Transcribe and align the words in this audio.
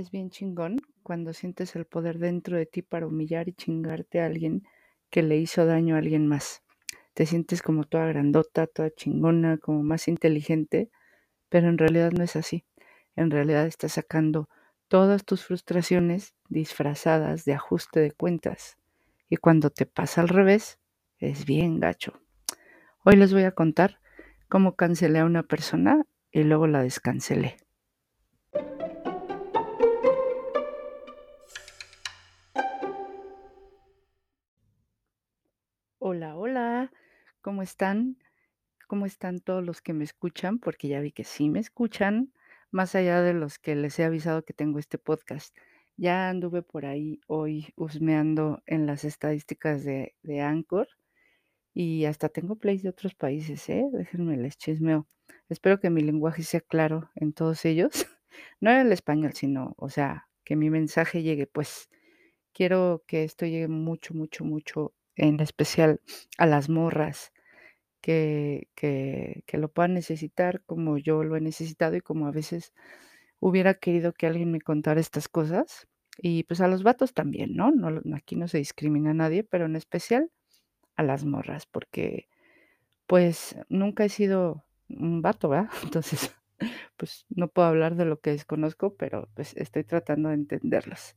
Es 0.00 0.10
bien 0.10 0.30
chingón 0.30 0.80
cuando 1.02 1.34
sientes 1.34 1.76
el 1.76 1.84
poder 1.84 2.18
dentro 2.18 2.56
de 2.56 2.64
ti 2.64 2.80
para 2.80 3.06
humillar 3.06 3.50
y 3.50 3.52
chingarte 3.52 4.22
a 4.22 4.24
alguien 4.24 4.62
que 5.10 5.22
le 5.22 5.36
hizo 5.36 5.66
daño 5.66 5.94
a 5.94 5.98
alguien 5.98 6.26
más. 6.26 6.62
Te 7.12 7.26
sientes 7.26 7.60
como 7.60 7.84
toda 7.84 8.06
grandota, 8.06 8.66
toda 8.66 8.90
chingona, 8.90 9.58
como 9.58 9.82
más 9.82 10.08
inteligente, 10.08 10.90
pero 11.50 11.68
en 11.68 11.76
realidad 11.76 12.12
no 12.12 12.24
es 12.24 12.34
así. 12.34 12.64
En 13.14 13.30
realidad 13.30 13.66
estás 13.66 13.92
sacando 13.92 14.48
todas 14.88 15.26
tus 15.26 15.44
frustraciones 15.44 16.34
disfrazadas 16.48 17.44
de 17.44 17.52
ajuste 17.52 18.00
de 18.00 18.12
cuentas. 18.12 18.78
Y 19.28 19.36
cuando 19.36 19.68
te 19.68 19.84
pasa 19.84 20.22
al 20.22 20.28
revés, 20.28 20.78
es 21.18 21.44
bien 21.44 21.78
gacho. 21.78 22.14
Hoy 23.04 23.16
les 23.16 23.34
voy 23.34 23.42
a 23.42 23.52
contar 23.52 24.00
cómo 24.48 24.76
cancelé 24.76 25.18
a 25.18 25.26
una 25.26 25.42
persona 25.42 26.06
y 26.32 26.44
luego 26.44 26.66
la 26.66 26.82
descancelé. 26.82 27.58
Hola, 36.20 36.36
hola, 36.36 36.92
¿cómo 37.40 37.62
están? 37.62 38.18
¿Cómo 38.86 39.06
están 39.06 39.40
todos 39.40 39.64
los 39.64 39.80
que 39.80 39.94
me 39.94 40.04
escuchan? 40.04 40.58
Porque 40.58 40.86
ya 40.86 41.00
vi 41.00 41.12
que 41.12 41.24
sí 41.24 41.48
me 41.48 41.60
escuchan, 41.60 42.34
más 42.70 42.94
allá 42.94 43.22
de 43.22 43.32
los 43.32 43.58
que 43.58 43.74
les 43.74 43.98
he 43.98 44.04
avisado 44.04 44.44
que 44.44 44.52
tengo 44.52 44.78
este 44.78 44.98
podcast. 44.98 45.56
Ya 45.96 46.28
anduve 46.28 46.60
por 46.60 46.84
ahí 46.84 47.22
hoy 47.26 47.72
husmeando 47.74 48.62
en 48.66 48.84
las 48.84 49.04
estadísticas 49.04 49.82
de, 49.82 50.14
de 50.22 50.42
Anchor 50.42 50.88
y 51.72 52.04
hasta 52.04 52.28
tengo 52.28 52.56
plays 52.56 52.82
de 52.82 52.90
otros 52.90 53.14
países, 53.14 53.66
¿eh? 53.70 53.86
Déjenme 53.90 54.36
les 54.36 54.58
chismeo. 54.58 55.08
Espero 55.48 55.80
que 55.80 55.88
mi 55.88 56.02
lenguaje 56.02 56.42
sea 56.42 56.60
claro 56.60 57.10
en 57.14 57.32
todos 57.32 57.64
ellos. 57.64 57.92
No 58.60 58.70
en 58.70 58.86
el 58.86 58.92
español, 58.92 59.32
sino, 59.32 59.74
o 59.78 59.88
sea, 59.88 60.28
que 60.44 60.54
mi 60.54 60.68
mensaje 60.68 61.22
llegue, 61.22 61.46
pues 61.46 61.88
quiero 62.52 63.04
que 63.06 63.24
esto 63.24 63.46
llegue 63.46 63.68
mucho, 63.68 64.14
mucho, 64.14 64.44
mucho, 64.44 64.94
en 65.20 65.40
especial 65.40 66.00
a 66.38 66.46
las 66.46 66.68
morras 66.68 67.32
que, 68.00 68.68
que, 68.74 69.44
que 69.46 69.58
lo 69.58 69.70
puedan 69.70 69.94
necesitar 69.94 70.62
como 70.64 70.98
yo 70.98 71.24
lo 71.24 71.36
he 71.36 71.40
necesitado 71.40 71.96
y 71.96 72.00
como 72.00 72.26
a 72.26 72.30
veces 72.32 72.72
hubiera 73.40 73.74
querido 73.74 74.12
que 74.14 74.26
alguien 74.26 74.50
me 74.50 74.60
contara 74.60 75.00
estas 75.00 75.28
cosas. 75.28 75.88
Y 76.18 76.44
pues 76.44 76.60
a 76.60 76.68
los 76.68 76.82
vatos 76.82 77.14
también, 77.14 77.56
¿no? 77.56 77.70
no 77.70 78.16
aquí 78.16 78.36
no 78.36 78.48
se 78.48 78.58
discrimina 78.58 79.10
a 79.10 79.14
nadie, 79.14 79.44
pero 79.44 79.66
en 79.66 79.76
especial 79.76 80.30
a 80.96 81.02
las 81.02 81.24
morras, 81.24 81.66
porque 81.66 82.28
pues 83.06 83.56
nunca 83.68 84.04
he 84.04 84.08
sido 84.08 84.64
un 84.88 85.22
vato, 85.22 85.48
¿verdad? 85.48 85.70
Entonces, 85.84 86.34
pues 86.96 87.26
no 87.30 87.48
puedo 87.48 87.68
hablar 87.68 87.96
de 87.96 88.04
lo 88.04 88.20
que 88.20 88.30
desconozco, 88.30 88.94
pero 88.96 89.28
pues 89.34 89.56
estoy 89.56 89.84
tratando 89.84 90.28
de 90.28 90.36
entenderlos. 90.36 91.16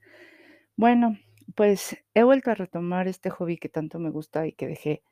Bueno, 0.75 1.17
pues 1.55 1.97
he 2.13 2.23
vuelto 2.23 2.52
a 2.52 2.55
retomar 2.55 3.08
este 3.08 3.30
hobby 3.30 3.58
que 3.58 3.69
tanto 3.69 3.99
me 3.99 4.09
gusta 4.09 4.47
y 4.47 4.53
que 4.53 4.67
dejé 4.67 5.03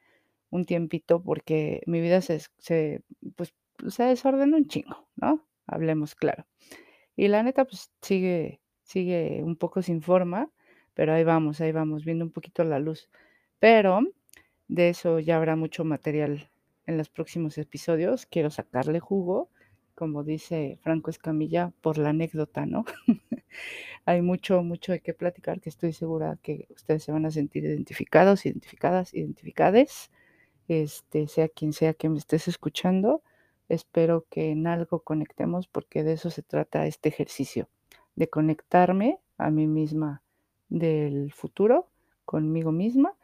un 0.50 0.66
tiempito 0.66 1.24
porque 1.24 1.82
mi 1.88 2.02
vida 2.02 2.22
se, 2.22 2.42
se, 2.58 3.04
pues, 3.36 3.54
se 3.88 4.04
desordenó 4.04 4.58
un 4.58 4.68
chingo, 4.68 5.08
¿no? 5.16 5.48
Hablemos 5.68 6.16
claro. 6.16 6.46
Y 7.16 7.28
la 7.28 7.44
neta, 7.44 7.66
pues 7.66 7.92
sigue, 8.02 8.62
sigue 8.84 9.42
un 9.44 9.56
poco 9.56 9.82
sin 9.82 10.02
forma, 10.02 10.52
pero 10.94 11.14
ahí 11.14 11.24
vamos, 11.24 11.62
ahí 11.62 11.72
vamos, 11.72 12.06
viendo 12.06 12.26
un 12.26 12.32
poquito 12.32 12.64
la 12.64 12.80
luz. 12.80 13.09
Pero 13.59 14.02
de 14.68 14.90
eso 14.90 15.20
ya 15.20 15.38
habrá 15.38 15.56
mucho 15.56 15.84
material 15.86 16.50
en 16.86 16.98
los 16.98 17.09
próximos 17.09 17.58
episodios. 17.58 18.26
Quiero 18.26 18.50
sacarle 18.50 19.00
jugo, 19.00 19.50
como 19.96 20.24
dice 20.24 20.80
Franco 20.82 21.09
Escamilla, 21.09 21.74
por 21.82 21.98
la 21.98 22.09
anécdota, 22.09 22.66
¿no? 22.66 22.86
Hay 24.06 24.22
mucho, 24.22 24.64
mucho 24.64 24.92
de 24.92 25.00
qué 25.00 25.14
platicar 25.14 25.62
que 25.62 25.70
estoy 25.70 25.94
segura 25.94 26.38
que 26.42 26.68
ustedes 26.76 27.04
se 27.04 27.12
van 27.12 27.26
a 27.26 27.32
sentir 27.32 27.64
identificados, 27.66 28.46
identificadas, 28.46 29.14
identificades, 29.14 30.12
este, 30.68 31.28
sea 31.28 31.50
quien 31.50 31.74
sea 31.74 31.94
que 31.94 32.09
me 32.09 32.18
estés 32.18 32.48
escuchando. 32.48 33.22
Espero 33.70 34.25
que 34.30 34.52
en 34.52 34.68
algo 34.68 35.02
conectemos 35.02 35.68
porque 35.68 36.03
de 36.03 36.14
eso 36.14 36.30
se 36.30 36.42
trata 36.42 36.88
este 36.88 37.09
ejercicio, 37.09 37.70
de 38.16 38.30
conectarme 38.30 39.20
a 39.38 39.50
mí 39.52 39.68
misma 39.68 40.24
del 40.70 41.31
futuro, 41.34 41.90
conmigo 42.25 42.72
misma 42.72 43.16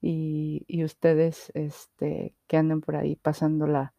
y, 0.00 0.84
ustedes 0.84 1.50
este, 1.54 2.34
que 2.46 2.56
anden 2.56 2.80
por 2.80 2.96
ahí 2.96 3.16
pasándola 3.16 3.94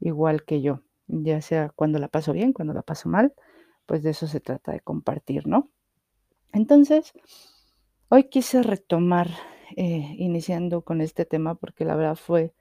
igual 0.00 0.44
que 0.44 0.62
yo, 0.62 0.82
ya 1.08 1.40
sea 1.40 1.70
cuando 1.70 1.98
la 1.98 2.08
paso 2.08 2.32
bien, 2.32 2.52
cuando 2.52 2.74
la 2.74 2.82
paso 2.82 3.08
mal, 3.08 3.34
pues 3.86 4.02
de 4.02 4.10
eso 4.10 4.26
se 4.26 4.40
trata 4.40 4.72
de 4.72 4.80
compartir, 4.80 5.46
¿no? 5.46 5.68
Entonces, 6.52 7.12
hoy 8.08 8.24
quise 8.24 8.62
retomar, 8.62 9.28
eh, 9.76 10.14
iniciando 10.18 10.82
con 10.82 11.00
este 11.00 11.24
tema, 11.24 11.54
porque 11.54 11.84
la 11.84 11.96
verdad 11.96 12.16
fue 12.16 12.54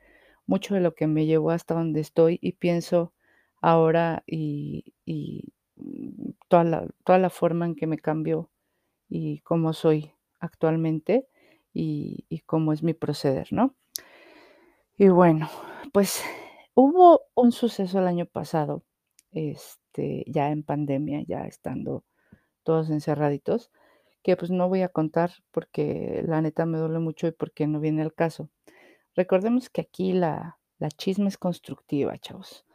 mucho 0.46 0.76
de 0.76 0.82
lo 0.82 0.96
que 0.96 1.08
me 1.08 1.26
llevó 1.26 1.52
hasta 1.52 1.74
donde 1.76 2.02
estoy 2.02 2.40
y 2.42 2.54
pienso 2.54 3.14
ahora 3.62 4.24
y, 4.28 4.94
y 5.06 5.54
mm, 5.76 6.32
toda, 6.48 6.64
la, 6.64 6.88
toda 7.04 7.20
la 7.20 7.30
forma 7.30 7.66
en 7.66 7.76
que 7.76 7.88
me 7.88 7.98
cambió 7.98 8.50
y 9.10 9.40
cómo 9.42 9.74
soy 9.74 10.14
actualmente 10.40 11.28
y, 11.74 12.26
y 12.30 12.40
cómo 12.42 12.74
es 12.74 12.84
mi 12.84 12.94
proceder, 12.94 13.48
¿no? 13.52 13.76
Y 14.98 15.08
bueno, 15.10 15.50
pues 15.94 16.24
hubo 16.76 17.22
un 17.36 17.52
suceso 17.52 18.00
el 18.00 18.08
año 18.08 18.26
pasado, 18.26 18.84
este, 19.32 20.26
ya 20.28 20.50
en 20.52 20.64
pandemia, 20.64 21.24
ya 21.28 21.46
estando 21.48 22.04
todos 22.64 22.90
encerraditos, 22.90 23.72
que 24.24 24.36
pues 24.38 24.52
no 24.52 24.70
voy 24.70 24.82
a 24.82 24.90
contar 24.90 25.32
porque 25.52 26.24
la 26.28 26.42
neta 26.42 26.66
me 26.66 26.78
duele 26.78 27.00
mucho 27.00 27.28
y 27.28 27.32
porque 27.32 27.68
no 27.68 27.80
viene 27.80 28.02
al 28.02 28.14
caso. 28.14 28.50
Recordemos 29.16 29.70
que 29.70 29.82
aquí 29.82 30.14
la, 30.14 30.60
la 30.80 30.90
chisma 30.90 31.28
es 31.30 31.38
constructiva, 31.38 32.18
chavos, 32.20 32.66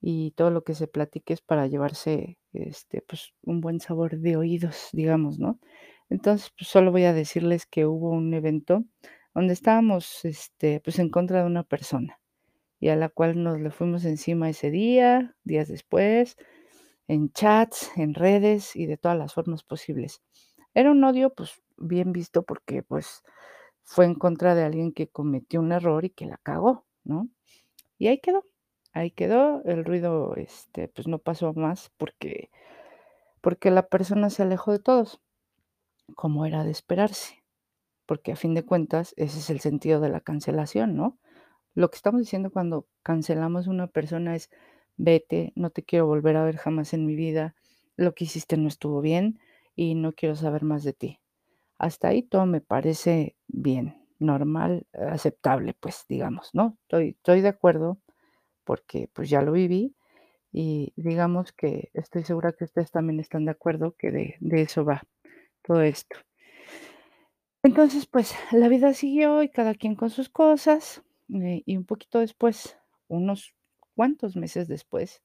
y 0.00 0.32
todo 0.32 0.50
lo 0.50 0.64
que 0.64 0.74
se 0.74 0.88
platique 0.88 1.34
es 1.34 1.42
para 1.42 1.66
llevarse 1.66 2.38
este, 2.52 3.02
pues, 3.02 3.32
un 3.42 3.60
buen 3.60 3.80
sabor 3.80 4.18
de 4.18 4.36
oídos, 4.36 4.88
digamos, 4.92 5.38
¿no? 5.38 5.60
Entonces, 6.10 6.50
pues 6.58 6.68
solo 6.68 6.90
voy 6.92 7.04
a 7.04 7.12
decirles 7.12 7.66
que 7.66 7.86
hubo 7.86 8.10
un 8.10 8.34
evento 8.34 8.84
donde 9.34 9.52
estábamos 9.52 10.24
este, 10.24 10.80
pues 10.80 10.98
en 10.98 11.08
contra 11.10 11.40
de 11.40 11.46
una 11.46 11.62
persona 11.64 12.20
y 12.80 12.88
a 12.88 12.96
la 12.96 13.08
cual 13.08 13.42
nos 13.42 13.60
le 13.60 13.70
fuimos 13.70 14.04
encima 14.04 14.50
ese 14.50 14.70
día, 14.70 15.36
días 15.44 15.68
después, 15.68 16.36
en 17.08 17.32
chats, 17.32 17.90
en 17.96 18.14
redes 18.14 18.76
y 18.76 18.86
de 18.86 18.96
todas 18.96 19.18
las 19.18 19.34
formas 19.34 19.62
posibles. 19.64 20.22
Era 20.74 20.90
un 20.90 21.02
odio 21.04 21.34
pues 21.34 21.62
bien 21.76 22.12
visto 22.12 22.42
porque 22.42 22.82
pues 22.82 23.22
fue 23.82 24.04
en 24.04 24.14
contra 24.14 24.54
de 24.54 24.64
alguien 24.64 24.92
que 24.92 25.08
cometió 25.08 25.60
un 25.60 25.72
error 25.72 26.04
y 26.04 26.10
que 26.10 26.26
la 26.26 26.38
cagó, 26.38 26.86
¿no? 27.04 27.28
Y 27.98 28.08
ahí 28.08 28.20
quedó, 28.20 28.44
ahí 28.92 29.10
quedó, 29.10 29.62
el 29.64 29.84
ruido 29.84 30.34
este 30.36 30.88
pues 30.88 31.08
no 31.08 31.18
pasó 31.18 31.52
más 31.54 31.90
porque 31.96 32.50
porque 33.40 33.70
la 33.70 33.88
persona 33.88 34.30
se 34.30 34.42
alejó 34.42 34.72
de 34.72 34.80
todos, 34.80 35.20
como 36.14 36.46
era 36.46 36.64
de 36.64 36.70
esperarse, 36.70 37.42
porque 38.06 38.32
a 38.32 38.36
fin 38.36 38.54
de 38.54 38.64
cuentas 38.64 39.14
ese 39.16 39.38
es 39.38 39.50
el 39.50 39.60
sentido 39.60 40.00
de 40.00 40.10
la 40.10 40.20
cancelación, 40.20 40.96
¿no? 40.96 41.18
Lo 41.74 41.90
que 41.90 41.96
estamos 41.96 42.20
diciendo 42.20 42.50
cuando 42.50 42.86
cancelamos 43.02 43.66
a 43.66 43.70
una 43.70 43.86
persona 43.86 44.36
es 44.36 44.50
vete, 44.96 45.52
no 45.56 45.70
te 45.70 45.82
quiero 45.82 46.06
volver 46.06 46.36
a 46.36 46.44
ver 46.44 46.56
jamás 46.56 46.92
en 46.92 47.06
mi 47.06 47.16
vida, 47.16 47.54
lo 47.96 48.14
que 48.14 48.24
hiciste 48.24 48.56
no 48.56 48.68
estuvo 48.68 49.00
bien 49.00 49.40
y 49.80 49.94
no 49.94 50.12
quiero 50.12 50.36
saber 50.36 50.62
más 50.62 50.84
de 50.84 50.92
ti. 50.92 51.20
Hasta 51.78 52.08
ahí 52.08 52.22
todo 52.22 52.44
me 52.44 52.60
parece 52.60 53.34
bien, 53.48 54.06
normal, 54.18 54.86
aceptable, 54.92 55.72
pues 55.72 56.04
digamos, 56.06 56.50
¿no? 56.52 56.76
Estoy, 56.82 57.08
estoy 57.16 57.40
de 57.40 57.48
acuerdo 57.48 57.98
porque 58.64 59.08
pues 59.14 59.30
ya 59.30 59.40
lo 59.40 59.52
viví 59.52 59.96
y 60.52 60.92
digamos 60.96 61.52
que 61.52 61.88
estoy 61.94 62.24
segura 62.24 62.52
que 62.52 62.64
ustedes 62.64 62.90
también 62.90 63.20
están 63.20 63.46
de 63.46 63.52
acuerdo 63.52 63.94
que 63.96 64.10
de, 64.10 64.36
eso 64.60 64.84
va 64.84 65.02
todo 65.62 65.80
esto. 65.80 66.18
Entonces, 67.62 68.04
pues 68.04 68.34
la 68.52 68.68
vida 68.68 68.92
siguió 68.92 69.42
y 69.42 69.48
cada 69.48 69.74
quien 69.74 69.94
con 69.94 70.10
sus 70.10 70.28
cosas. 70.28 71.02
eh, 71.32 71.62
y 71.64 71.78
un 71.78 71.86
poquito 71.86 72.18
después, 72.18 72.76
unos 73.08 73.54
cuantos 73.94 74.36
meses 74.36 74.68
después 74.68 75.22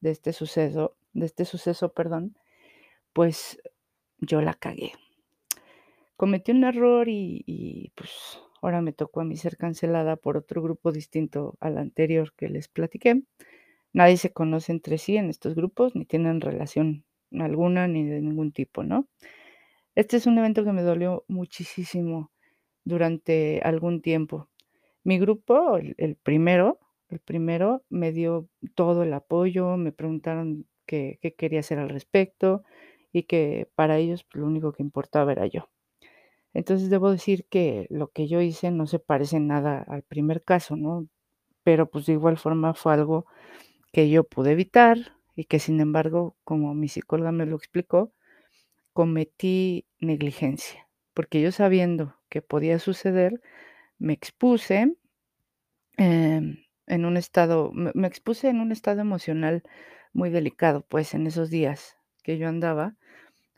de 0.00 0.12
este 0.12 0.32
suceso, 0.32 0.96
de 1.12 1.26
este 1.26 1.44
suceso, 1.44 1.92
perdón, 1.92 2.38
pues 3.12 3.60
yo 4.20 4.40
la 4.40 4.54
cagué. 4.54 4.92
Cometí 6.16 6.50
un 6.50 6.64
error 6.64 7.06
y, 7.08 7.92
pues 7.94 8.40
ahora 8.60 8.82
me 8.82 8.92
tocó 8.92 9.20
a 9.20 9.24
mí 9.24 9.36
ser 9.36 9.56
cancelada 9.56 10.16
por 10.16 10.36
otro 10.36 10.60
grupo 10.62 10.90
distinto 10.90 11.56
al 11.60 11.78
anterior 11.78 12.32
que 12.36 12.48
les 12.48 12.68
platiqué. 12.68 13.22
Nadie 13.92 14.16
se 14.16 14.32
conoce 14.32 14.72
entre 14.72 14.98
sí 14.98 15.16
en 15.16 15.30
estos 15.30 15.54
grupos, 15.54 15.94
ni 15.94 16.04
tienen 16.04 16.40
relación 16.40 17.04
alguna 17.32 17.86
ni 17.88 18.04
de 18.04 18.20
ningún 18.20 18.52
tipo, 18.52 18.82
¿no? 18.82 19.08
Este 19.94 20.16
es 20.16 20.26
un 20.26 20.38
evento 20.38 20.64
que 20.64 20.72
me 20.72 20.82
dolió 20.82 21.24
muchísimo 21.28 22.32
durante 22.84 23.60
algún 23.62 24.02
tiempo. 24.02 24.48
Mi 25.04 25.18
grupo, 25.18 25.76
el, 25.76 25.94
el 25.98 26.16
primero, 26.16 26.80
el 27.08 27.20
primero 27.20 27.84
me 27.88 28.12
dio 28.12 28.48
todo 28.74 29.04
el 29.04 29.12
apoyo, 29.12 29.76
me 29.76 29.92
preguntaron 29.92 30.66
qué, 30.84 31.18
qué 31.22 31.34
quería 31.34 31.60
hacer 31.60 31.78
al 31.78 31.88
respecto 31.88 32.64
que 33.24 33.68
para 33.74 33.98
ellos, 33.98 34.24
pues, 34.24 34.40
lo 34.42 34.46
único 34.48 34.72
que 34.72 34.82
importaba 34.82 35.32
era 35.32 35.46
yo. 35.46 35.68
Entonces, 36.54 36.90
debo 36.90 37.10
decir 37.12 37.46
que 37.50 37.86
lo 37.90 38.08
que 38.08 38.28
yo 38.28 38.40
hice 38.42 38.70
no 38.72 38.86
se 38.86 38.98
parece 39.00 39.40
nada 39.40 39.84
al 39.88 40.02
primer 40.04 40.42
caso, 40.44 40.76
¿no? 40.76 41.08
Pero, 41.64 41.90
pues, 41.90 42.06
de 42.06 42.14
igual 42.14 42.38
forma 42.38 42.74
fue 42.74 42.94
algo 42.94 43.26
que 43.92 44.10
yo 44.10 44.24
pude 44.24 44.52
evitar 44.52 44.98
y 45.36 45.44
que, 45.46 45.58
sin 45.60 45.80
embargo, 45.80 46.36
como 46.44 46.74
mi 46.74 46.88
psicóloga 46.88 47.32
me 47.32 47.46
lo 47.46 47.56
explicó, 47.56 48.12
cometí 48.94 49.86
negligencia, 50.00 50.88
porque 51.14 51.40
yo 51.42 51.52
sabiendo 51.52 52.16
que 52.30 52.42
podía 52.42 52.78
suceder, 52.80 53.40
me 53.98 54.12
expuse, 54.14 54.96
em, 55.98 56.58
en 56.86 57.04
un 57.04 57.16
estado 57.16 57.70
me 57.74 58.06
expuse 58.08 58.48
en 58.48 58.60
un 58.60 58.72
estado 58.72 59.00
emocional 59.00 59.62
muy 60.12 60.30
delicado, 60.30 60.86
pues, 60.88 61.14
en 61.14 61.26
esos 61.26 61.50
días 61.50 61.96
que 62.24 62.38
yo 62.38 62.48
andaba, 62.48 62.96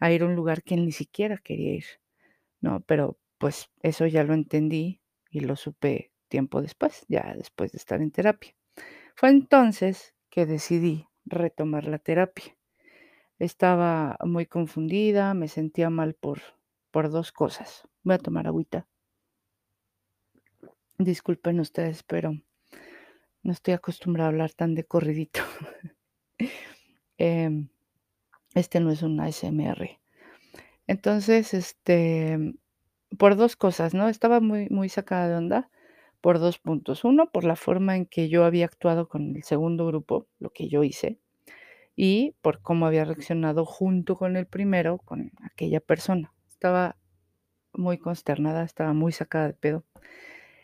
a 0.01 0.13
ir 0.13 0.23
a 0.23 0.27
un 0.27 0.37
lugar 0.37 0.63
que 0.65 0.77
ni 0.77 0.93
siquiera 0.93 1.39
quería 1.39 1.75
ir, 1.75 1.87
¿no? 2.61 2.81
Pero, 2.83 3.19
pues, 3.39 3.71
eso 3.83 4.07
ya 4.07 4.25
lo 4.25 4.35
entendí 4.35 5.01
y 5.31 5.41
lo 5.41 5.57
supe 5.57 6.13
tiempo 6.29 6.63
después, 6.63 7.05
ya 7.09 7.35
después 7.37 7.73
de 7.73 7.79
estar 7.79 8.01
en 8.03 8.11
terapia. 8.13 8.55
Fue 9.17 9.31
entonces 9.31 10.15
que 10.31 10.47
decidí 10.47 11.07
retomar 11.27 11.87
la 11.87 11.99
terapia. 11.99 12.57
Estaba 13.41 14.17
muy 14.25 14.47
confundida, 14.47 15.35
me 15.35 15.49
sentía 15.49 15.91
mal 15.91 16.15
por 16.15 16.41
por 16.93 17.11
2 17.11 17.33
cosas. 17.33 17.89
Voy 18.05 18.15
a 18.17 18.19
tomar 18.19 18.47
agüita. 18.47 18.87
Disculpen 20.99 21.59
ustedes, 21.61 22.03
pero 22.05 22.33
no 23.43 23.53
estoy 23.53 23.75
acostumbrada 23.75 24.29
a 24.29 24.33
hablar 24.33 24.53
tan 24.55 24.75
de 24.75 24.85
corridito. 24.85 25.41
Em, 27.19 27.69
este 28.55 28.81
no 28.81 28.91
es 28.91 29.03
un 29.03 29.21
ASMR. 29.21 30.01
Entonces, 30.87 31.55
este, 31.55 32.39
por 33.19 33.37
2 33.37 33.57
cosas, 33.57 33.95
¿no? 33.95 34.09
Estaba 34.09 34.41
muy 34.41 34.69
muy 34.71 34.89
sacada 34.89 35.29
de 35.29 35.37
onda 35.37 35.71
por 36.21 36.39
2 36.41 36.59
puntos. 36.59 37.05
Uno, 37.05 37.31
por 37.33 37.45
la 37.45 37.57
forma 37.57 37.97
en 37.97 38.07
que 38.07 38.29
yo 38.29 38.45
había 38.45 38.67
actuado 38.67 39.09
con 39.09 39.37
el 39.37 39.43
segundo 39.45 39.87
grupo, 39.87 40.29
lo 40.41 40.51
que 40.51 40.69
yo 40.69 40.85
hice, 40.85 41.19
y 41.97 42.35
por 42.43 42.63
cómo 42.63 42.87
había 42.87 43.05
reaccionado 43.05 43.65
junto 43.67 44.17
con 44.17 44.37
el 44.37 44.47
primero, 44.47 44.99
con 44.99 45.33
aquella 45.43 45.81
persona. 45.81 46.33
Estaba 46.49 46.97
muy 47.75 47.99
consternada, 47.99 48.65
estaba 48.65 48.95
muy 48.95 49.13
sacada 49.13 49.49
de 49.49 49.55
pedo. 49.55 49.85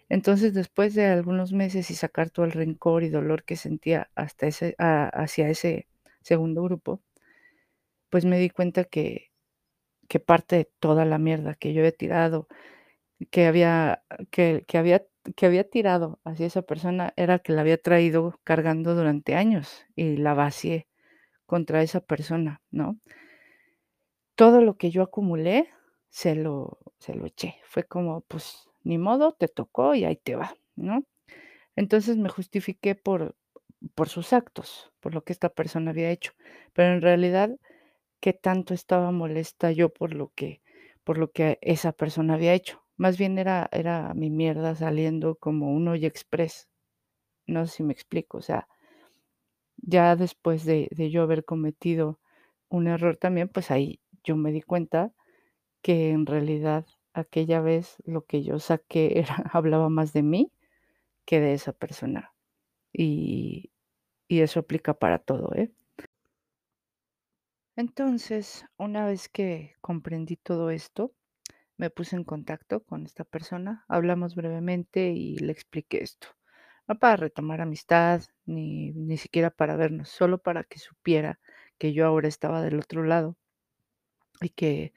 Entonces, 0.09 0.55
después 0.55 0.95
de 0.95 1.07
algunos 1.07 1.53
meses 1.53 1.91
y 1.91 1.95
sacar 1.95 2.31
todo 2.31 2.47
el 2.47 2.53
rencor 2.53 3.05
y 3.05 3.11
dolor 3.11 3.45
que 3.45 3.57
sentía 3.57 4.11
hasta 4.17 4.47
ese 4.49 4.75
ha 4.79 5.09
hacia 5.09 5.49
ese 5.51 5.89
segundo 6.23 6.63
grupo 6.65 7.03
pues 8.11 8.25
me 8.25 8.39
di 8.39 8.51
cuenta 8.51 8.85
que 8.85 9.31
que 10.09 10.21
parte 10.21 10.57
de 10.57 10.71
toda 10.81 11.05
la 11.07 11.19
mierda 11.19 11.55
que 11.57 11.73
yo 11.75 11.81
había 11.83 11.93
tirado, 11.93 12.49
que 13.33 13.47
había 13.47 14.05
que 14.31 14.65
había 14.79 15.05
que 15.37 15.47
había 15.47 15.69
tirado 15.71 16.21
hacia 16.25 16.47
esa 16.47 16.63
persona, 16.63 17.13
era 17.17 17.41
que 17.41 17.53
la 17.55 17.63
había 17.63 17.79
traído 17.83 18.41
cargando 18.45 18.95
durante 18.97 19.35
años 19.37 19.87
y 19.97 20.17
la 20.19 20.35
vacié 20.35 20.89
contra 21.47 21.83
esa 21.83 22.01
persona, 22.01 22.63
¿no? 22.73 23.01
Todo 24.39 24.61
lo 24.61 24.77
que 24.77 24.91
yo 24.91 25.03
acumulé 25.03 25.71
se 26.11 26.35
lo 26.35 26.79
se 26.99 27.15
lo 27.15 27.25
eché. 27.27 27.57
Fue 27.65 27.85
como, 27.85 28.21
pues, 28.23 28.69
ni 28.85 28.99
modo, 28.99 29.33
te 29.33 29.49
tocó 29.49 29.95
y 29.95 30.05
ahí 30.05 30.17
te 30.17 30.37
va, 30.37 30.55
¿no? 30.77 31.05
Entonces, 31.77 32.17
me 32.19 32.29
justifiqué 32.31 32.95
por 32.97 33.37
por 33.95 34.09
sus 34.11 34.33
actos, 34.33 34.93
por 35.01 35.15
lo 35.15 35.25
que 35.25 35.33
esta 35.35 35.51
persona 35.51 35.93
había 35.93 36.11
hecho, 36.11 36.33
pero 36.75 36.95
en 36.95 37.03
realidad, 37.03 37.51
¿qué 38.21 38.33
tanto 38.33 38.75
estaba 38.75 39.11
molesta 39.13 39.73
yo 39.73 39.91
por 39.93 40.15
lo 40.15 40.33
que 40.35 40.63
por 41.05 41.19
lo 41.19 41.31
que 41.33 41.59
esa 41.63 41.93
persona 41.93 42.35
había 42.35 42.55
hecho? 42.55 42.83
Más 42.97 43.19
bien 43.19 43.39
era 43.39 43.69
era 43.73 44.15
mi 44.15 44.31
mierda 44.31 44.75
saliendo 44.77 45.37
como 45.37 45.73
un 45.75 45.89
olla 45.89 46.09
express. 46.09 46.69
No 47.47 47.67
sé 47.67 47.77
si 47.79 47.83
me 47.85 47.93
explico, 47.95 48.39
o 48.39 48.43
sea 48.43 48.69
ya 49.79 50.17
después 50.17 50.65
de 50.65 50.89
de 50.91 51.11
yo 51.11 51.23
haber 51.23 51.45
cometido 51.45 52.21
un 52.69 52.87
error 52.89 53.17
también, 53.17 53.49
pues 53.49 53.71
ahí 53.71 54.01
yo 54.25 54.37
me 54.37 54.53
di 54.53 54.63
cuenta 54.63 55.13
que 55.83 56.11
en 56.11 56.27
realidad 56.27 56.87
aquella 57.15 57.61
vez 57.61 57.97
lo 58.07 58.27
que 58.27 58.43
yo 58.45 58.59
saqué 58.61 59.21
era 59.21 59.37
hablaba 59.53 59.89
más 59.91 60.13
de 60.13 60.23
mí 60.23 60.53
que 61.27 61.41
de 61.41 61.55
esa 61.55 61.73
persona. 61.75 62.35
Y 62.93 63.73
y 64.29 64.41
eso 64.43 64.61
aplica 64.61 64.95
para 64.95 65.19
todo, 65.21 65.55
¿eh? 65.57 65.73
Entonces, 67.77 68.65
una 68.79 69.07
vez 69.07 69.29
que 69.29 69.75
comprendí 69.83 70.37
todo 70.37 70.71
esto, 70.71 71.13
me 71.77 71.91
puse 71.91 72.17
en 72.17 72.25
contacto 72.25 72.83
con 72.83 73.05
esta 73.07 73.25
persona, 73.25 73.85
hablamos 73.89 74.35
brevemente 74.35 75.11
y 75.11 75.37
le 75.39 75.53
expliqué 75.53 76.03
esto. 76.03 76.29
No 76.89 76.99
para 76.99 77.17
retomar 77.17 77.61
amistad, 77.61 78.23
ni 78.47 78.93
ni 78.93 79.19
siquiera 79.19 79.51
para 79.51 79.77
vernos, 79.77 80.09
solo 80.11 80.39
para 80.39 80.65
que 80.65 80.79
supiera 80.79 81.41
que 81.79 81.93
yo 81.93 82.07
ahora 82.07 82.29
estaba 82.29 82.63
del 82.63 82.79
otro 82.79 83.05
lado 83.05 83.37
y 84.41 84.51
que, 84.51 84.93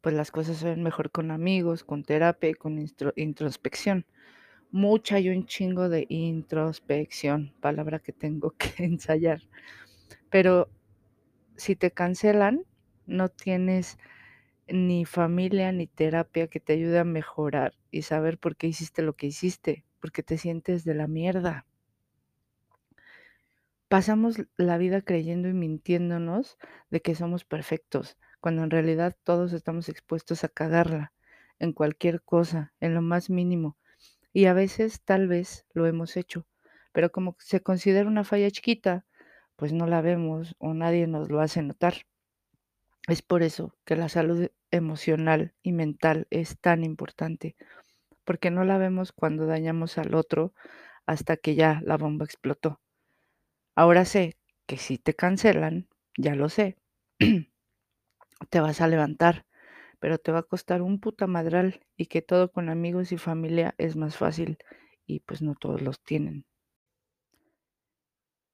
pues, 0.00 0.14
las 0.14 0.30
cosas 0.30 0.58
se 0.58 0.66
ven 0.66 0.82
mejor 0.82 1.10
con 1.10 1.30
amigos, 1.30 1.84
con 1.84 2.04
terapia 2.04 2.50
y 2.50 2.54
con 2.54 2.78
introspección. 3.16 4.06
Mucha 4.70 5.20
y 5.20 5.28
un 5.30 5.46
chingo 5.46 5.88
de 5.88 6.06
introspección, 6.08 7.54
palabra 7.60 8.00
que 8.00 8.12
tengo 8.12 8.52
que 8.58 8.84
ensayar. 8.84 9.42
Pero 10.30 10.68
si 11.56 11.76
te 11.76 11.90
cancelan, 11.90 12.64
no 13.06 13.28
tienes 13.28 13.98
ni 14.68 15.04
familia 15.04 15.72
ni 15.72 15.86
terapia 15.86 16.48
que 16.48 16.60
te 16.60 16.74
ayude 16.74 16.98
a 16.98 17.04
mejorar 17.04 17.74
y 17.90 18.02
saber 18.02 18.38
por 18.38 18.56
qué 18.56 18.68
hiciste 18.68 19.02
lo 19.02 19.14
que 19.14 19.26
hiciste, 19.26 19.84
porque 20.00 20.22
te 20.22 20.38
sientes 20.38 20.84
de 20.84 20.94
la 20.94 21.06
mierda. 21.06 21.66
Pasamos 23.88 24.36
la 24.56 24.78
vida 24.78 25.02
creyendo 25.02 25.48
y 25.48 25.52
mintiéndonos 25.52 26.56
de 26.90 27.02
que 27.02 27.14
somos 27.14 27.44
perfectos, 27.44 28.16
cuando 28.40 28.64
en 28.64 28.70
realidad 28.70 29.16
todos 29.22 29.52
estamos 29.52 29.88
expuestos 29.88 30.44
a 30.44 30.48
cagarla 30.48 31.12
en 31.58 31.72
cualquier 31.72 32.22
cosa, 32.22 32.72
en 32.80 32.94
lo 32.94 33.02
más 33.02 33.28
mínimo. 33.28 33.76
Y 34.32 34.46
a 34.46 34.54
veces, 34.54 35.02
tal 35.02 35.28
vez, 35.28 35.66
lo 35.74 35.86
hemos 35.86 36.16
hecho, 36.16 36.46
pero 36.92 37.12
como 37.12 37.36
se 37.38 37.60
considera 37.60 38.08
una 38.08 38.24
falla 38.24 38.50
chiquita, 38.50 39.04
pues 39.62 39.72
no 39.72 39.86
la 39.86 40.00
vemos 40.00 40.56
o 40.58 40.74
nadie 40.74 41.06
nos 41.06 41.30
lo 41.30 41.40
hace 41.40 41.62
notar. 41.62 41.94
Es 43.06 43.22
por 43.22 43.44
eso 43.44 43.76
que 43.84 43.94
la 43.94 44.08
salud 44.08 44.50
emocional 44.72 45.54
y 45.62 45.70
mental 45.70 46.26
es 46.30 46.58
tan 46.58 46.82
importante, 46.82 47.54
porque 48.24 48.50
no 48.50 48.64
la 48.64 48.76
vemos 48.76 49.12
cuando 49.12 49.46
dañamos 49.46 49.98
al 49.98 50.16
otro 50.16 50.52
hasta 51.06 51.36
que 51.36 51.54
ya 51.54 51.80
la 51.84 51.96
bomba 51.96 52.24
explotó. 52.24 52.80
Ahora 53.76 54.04
sé 54.04 54.36
que 54.66 54.78
si 54.78 54.98
te 54.98 55.14
cancelan, 55.14 55.88
ya 56.18 56.34
lo 56.34 56.48
sé, 56.48 56.76
te 58.50 58.58
vas 58.58 58.80
a 58.80 58.88
levantar, 58.88 59.46
pero 60.00 60.18
te 60.18 60.32
va 60.32 60.40
a 60.40 60.42
costar 60.42 60.82
un 60.82 60.98
puta 60.98 61.28
madral 61.28 61.86
y 61.96 62.06
que 62.06 62.20
todo 62.20 62.50
con 62.50 62.68
amigos 62.68 63.12
y 63.12 63.16
familia 63.16 63.76
es 63.78 63.94
más 63.94 64.16
fácil 64.16 64.58
y, 65.06 65.20
pues, 65.20 65.40
no 65.40 65.54
todos 65.54 65.82
los 65.82 66.02
tienen. 66.02 66.46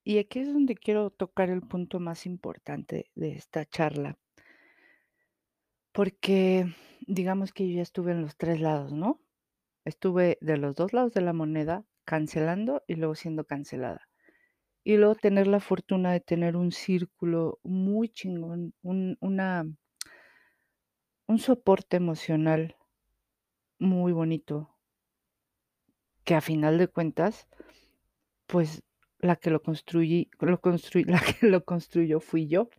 Y 0.09 0.17
aquí 0.17 0.39
es 0.39 0.51
donde 0.51 0.75
quiero 0.75 1.11
tocar 1.11 1.51
el 1.51 1.61
punto 1.61 2.01
más 2.01 2.25
importante 2.25 3.11
de 3.15 3.33
esta 3.33 3.67
charla. 3.67 4.17
Porque 5.93 6.65
digamos 7.07 7.53
que 7.53 7.69
yo 7.69 7.77
ya 7.77 7.83
estuve 7.83 8.13
en 8.13 8.23
los 8.23 8.39
3 8.39 8.63
lados, 8.63 8.95
¿no? 8.95 9.21
Estuve 9.85 10.39
de 10.41 10.57
los 10.57 10.77
2 10.77 10.95
lados 10.95 11.13
de 11.13 11.21
la 11.21 11.35
moneda, 11.35 11.85
cancelando 12.07 12.83
y 12.87 12.95
luego 12.95 13.17
siendo 13.17 13.45
cancelada. 13.45 14.09
Y 14.83 14.97
luego 14.97 15.15
tener 15.15 15.47
la 15.47 15.61
fortuna 15.61 16.13
de 16.13 16.21
tener 16.21 16.57
un 16.57 16.73
círculo 16.73 17.61
muy 17.63 18.09
chingón, 18.09 18.73
un 18.81 19.19
un 19.21 19.79
soporte 21.39 21.99
emocional 21.99 22.77
muy 23.79 24.13
bonito 24.13 24.75
que 26.25 26.35
a 26.35 26.41
final 26.41 26.79
de 26.79 26.89
cuentas, 26.89 27.47
pues, 28.47 28.83
la 29.21 29.37
que 29.37 29.51
lo 29.51 29.63
construí 29.63 30.31
lo 30.41 30.61
construí 30.61 31.05
la 31.05 31.21
que 31.21 31.47
lo 31.47 31.65
construyó 31.65 32.21
fui 32.21 32.47
yo. 32.49 32.71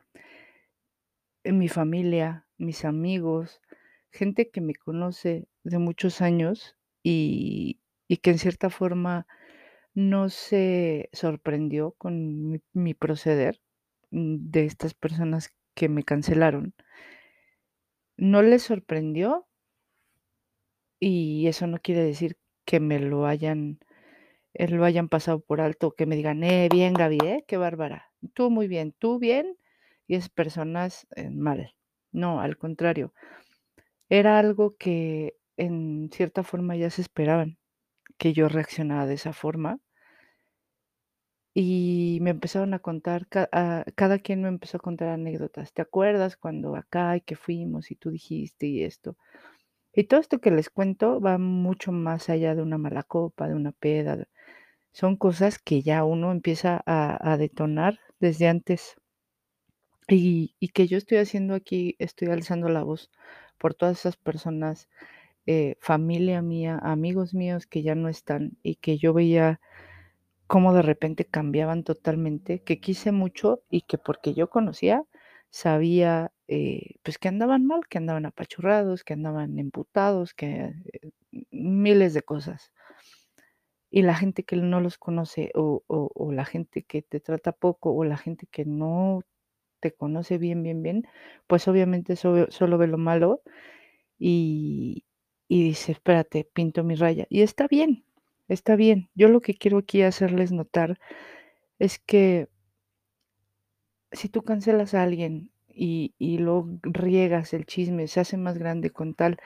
En 1.44 1.58
mi 1.58 1.70
familia, 1.70 2.46
mis 2.58 2.86
amigos, 2.86 3.62
gente 4.12 4.50
que 4.50 4.62
me 4.62 4.76
conoce 4.76 5.48
de 5.64 5.78
muchos 5.80 6.22
años 6.22 6.78
y 7.04 7.80
y 8.08 8.18
que 8.18 8.32
en 8.32 8.40
cierta 8.40 8.70
forma 8.70 9.28
no 9.94 10.30
se 10.30 11.10
sorprendió 11.14 11.92
con 11.92 12.50
mi 12.52 12.62
mi 12.74 12.94
proceder, 12.94 13.62
de 14.12 14.66
estas 14.66 14.94
personas 14.94 15.54
que 15.76 15.90
me 15.90 16.04
cancelaron. 16.04 16.74
No 18.18 18.42
les 18.42 18.64
sorprendió 18.64 19.48
y 21.00 21.48
eso 21.48 21.68
no 21.68 21.80
quiere 21.80 22.04
decir 22.04 22.38
que 22.66 22.80
me 22.80 23.00
lo 23.00 23.26
hayan 23.26 23.80
lo 24.56 24.86
hayan 24.86 25.10
pasado 25.10 25.40
por 25.42 25.62
alto, 25.62 25.92
que 25.96 26.06
me 26.06 26.16
digan: 26.16 26.44
"Eh, 26.44 26.70
bien, 26.72 26.94
Gaby, 26.94 27.18
¿eh? 27.26 27.46
Qué 27.48 27.58
bárbara. 27.58 28.12
Tú 28.34 28.50
muy 28.50 28.68
bien, 28.68 28.94
tú 29.00 29.20
bien", 29.20 29.58
y 30.08 30.16
esas 30.16 30.30
personas, 30.30 31.08
eh, 31.16 31.30
mal. 31.30 31.76
No, 32.12 32.42
al 32.42 32.58
contrario. 32.58 33.14
Era 34.10 34.40
algo 34.40 34.78
que 34.78 35.36
en 35.58 36.10
cierta 36.14 36.44
forma 36.44 36.76
ya 36.78 36.90
se 36.92 37.02
esperaban, 37.02 37.58
que 38.18 38.34
yo 38.34 38.50
reaccionara 38.50 39.08
de 39.08 39.16
esa 39.16 39.34
forma. 39.34 39.80
Y 41.56 42.20
me 42.22 42.30
empezaron 42.30 42.74
a 42.74 42.80
contar, 42.80 43.28
ah, 43.52 43.84
cada 43.96 44.20
quien 44.20 44.42
me 44.44 44.48
empezó 44.50 44.78
a 44.78 44.80
contar 44.80 45.10
anécdotas. 45.10 45.74
¿Te 45.74 45.82
acuerdas 45.82 46.38
cuando 46.38 46.76
acá 46.76 47.18
y 47.18 47.22
que 47.22 47.36
fuimos 47.36 47.92
y 47.92 47.96
tú 47.96 48.12
dijiste 48.12 48.68
y 48.68 48.84
esto? 48.84 49.18
Y 49.94 50.06
todo 50.06 50.20
esto 50.22 50.40
que 50.42 50.52
les 50.52 50.70
cuento 50.70 51.22
va 51.22 51.38
mucho 51.40 51.92
más 51.94 52.30
allá 52.30 52.56
de 52.56 52.64
una 52.64 52.78
mala 52.80 53.04
copa, 53.04 53.48
de 53.50 53.56
una 53.56 53.72
peda, 53.74 54.28
son 54.94 55.18
cosas 55.18 55.60
que 55.60 55.82
ya 55.84 56.04
uno 56.06 56.32
empieza 56.32 56.84
a 56.86 57.38
detonar 57.38 58.00
desde 58.20 58.48
antes. 58.48 58.96
Y 60.08 60.56
y 60.60 60.70
que 60.70 60.88
yo 60.88 60.98
estoy 60.98 61.18
haciendo 61.20 61.54
aquí, 61.56 61.96
estoy 62.00 62.30
alzando 62.30 62.70
la 62.70 62.84
voz 62.84 63.12
por 63.58 63.74
todas 63.76 64.00
esas 64.00 64.18
personas, 64.18 64.90
eh, 65.48 65.78
familia 65.82 66.42
mía, 66.42 66.80
amigos 66.84 67.34
míos 67.36 67.68
que 67.68 67.84
ya 67.84 67.96
no 67.96 68.10
están 68.10 68.58
y 68.64 68.76
que 68.78 68.98
yo 68.98 69.14
veía 69.14 69.62
cómo 70.48 70.74
de 70.74 70.84
repente 70.84 71.26
cambiaban 71.26 71.84
totalmente, 71.84 72.64
que 72.64 72.80
quise 72.82 73.12
mucho 73.14 73.64
y 73.70 73.82
que 73.84 73.98
porque 74.00 74.34
yo 74.36 74.50
conocía, 74.50 75.06
sabía, 75.52 76.32
eh, 76.48 76.96
pues, 77.04 77.18
que 77.20 77.30
andaban 77.30 77.66
mal, 77.68 77.82
que 77.90 77.98
andaban 78.00 78.26
apachurrados, 78.28 79.04
que 79.06 79.14
andaban 79.14 79.60
emputados, 79.60 80.34
que, 80.36 80.74
eh, 80.94 81.12
miles 81.52 82.14
de 82.16 82.24
cosas. 82.24 82.72
Y 83.92 84.04
la 84.04 84.14
gente 84.16 84.44
que 84.44 84.56
no 84.56 84.82
los 84.82 84.98
conoce, 85.00 85.52
o 85.56 85.84
o 85.88 86.12
o 86.14 86.32
la 86.32 86.46
gente 86.46 86.84
que 86.84 87.02
te 87.02 87.20
trata 87.20 87.52
poco, 87.54 87.92
o 87.94 88.04
la 88.04 88.18
gente 88.18 88.46
que 88.52 88.64
no 88.66 89.22
te 89.82 89.94
conoce 89.94 90.38
bien, 90.40 90.64
bien, 90.64 90.84
bien, 90.84 91.04
pues, 91.48 91.68
obviamente 91.70 92.16
so 92.18 92.48
solo 92.52 92.78
ve 92.80 92.88
lo 92.88 92.98
malo 93.00 93.42
y 94.20 95.06
y 95.50 95.64
dice: 95.66 95.94
"Espérate, 95.94 96.46
pinto 96.54 96.84
mi 96.86 96.96
raya". 96.96 97.28
Y 97.30 97.42
está 97.44 97.68
bien, 97.68 98.06
está 98.50 98.76
bien. 98.78 99.10
Yo 99.16 99.30
lo 99.30 99.42
que 99.42 99.56
quiero 99.56 99.80
aquí 99.80 100.04
hacerles 100.04 100.52
notar 100.54 101.00
es 101.80 102.00
que 102.00 102.50
si 104.12 104.28
tú 104.30 104.42
cancelas 104.44 104.94
a 104.94 105.04
alguien 105.04 105.52
y 105.80 106.14
y 106.20 106.38
luego 106.40 106.70
riegas 106.84 107.54
el 107.54 107.66
chisme, 107.66 108.08
se 108.08 108.20
hace 108.20 108.38
más 108.38 108.58
grande 108.58 108.92
con 108.92 109.16
tal 109.16 109.38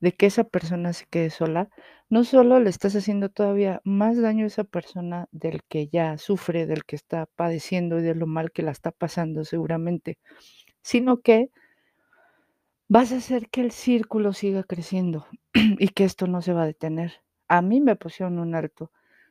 de 0.00 0.12
que 0.12 0.26
esa 0.26 0.44
persona 0.44 0.92
se 0.92 1.06
quede 1.10 1.30
sola, 1.30 1.68
no 2.10 2.24
solo 2.24 2.60
le 2.60 2.70
estás 2.70 2.96
haciendo 2.96 3.28
todavía 3.30 3.80
más 3.84 4.20
daño 4.20 4.44
a 4.44 4.48
esa 4.48 4.64
persona 4.64 5.28
del 5.32 5.62
que 5.68 5.88
ya 5.88 6.18
sufre, 6.18 6.66
del 6.66 6.84
que 6.84 6.96
está 6.96 7.26
padeciendo 7.36 7.98
y 7.98 8.02
de 8.02 8.14
lo 8.14 8.26
mal 8.26 8.52
que 8.52 8.62
la 8.62 8.72
está 8.72 8.90
pasando 8.92 9.44
seguramente, 9.44 10.18
sino 10.82 11.20
que 11.20 11.50
vas 12.88 13.12
a 13.12 13.16
hacer 13.16 13.48
que 13.48 13.60
el 13.62 13.70
círculo 13.72 14.32
siga 14.32 14.62
creciendo 14.64 15.26
y 15.54 15.88
que 15.88 16.04
esto 16.04 16.26
no 16.26 16.42
se 16.42 16.52
va 16.52 16.62
a 16.64 16.66
detener. 16.66 17.22
A 17.48 17.62
mí 17.62 17.80
me 17.80 17.96
pusieron 17.96 18.38
un 18.38 18.54
alto. 18.54 18.90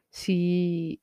Si 0.10 1.02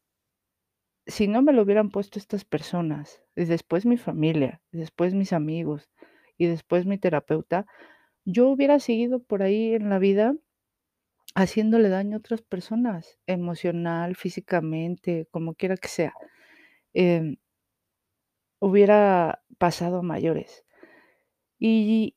si 1.09 1.29
no 1.29 1.43
me 1.43 1.53
lo 1.53 1.63
hubieran 1.63 1.91
puesto 1.91 2.21
estas 2.21 2.45
personas, 2.45 3.23
y 3.37 3.47
después 3.47 3.87
mi 3.87 3.97
familia, 3.97 4.63
después 4.73 5.15
mis 5.15 5.33
amigos, 5.33 5.91
y 6.37 6.47
después 6.47 6.87
mi 6.87 6.99
terapeuta, 6.99 7.67
yo 8.25 8.49
hubiera 8.49 8.79
seguido 8.79 9.21
por 9.23 9.43
ahí 9.43 9.75
en 9.75 9.91
la 9.91 9.99
vida 9.99 10.35
haciéndole 11.35 11.89
daño 11.89 12.17
a 12.17 12.21
otras 12.21 12.43
personas, 12.43 13.19
emocional, 13.27 14.17
físicamente, 14.17 15.27
como 15.31 15.55
quiera 15.55 15.77
que 15.77 15.89
sea. 15.89 16.15
Em 16.95 17.39
hubiera 18.61 19.43
pasado 19.59 19.99
a 19.99 20.03
mayores. 20.03 20.65
Y 21.59 22.15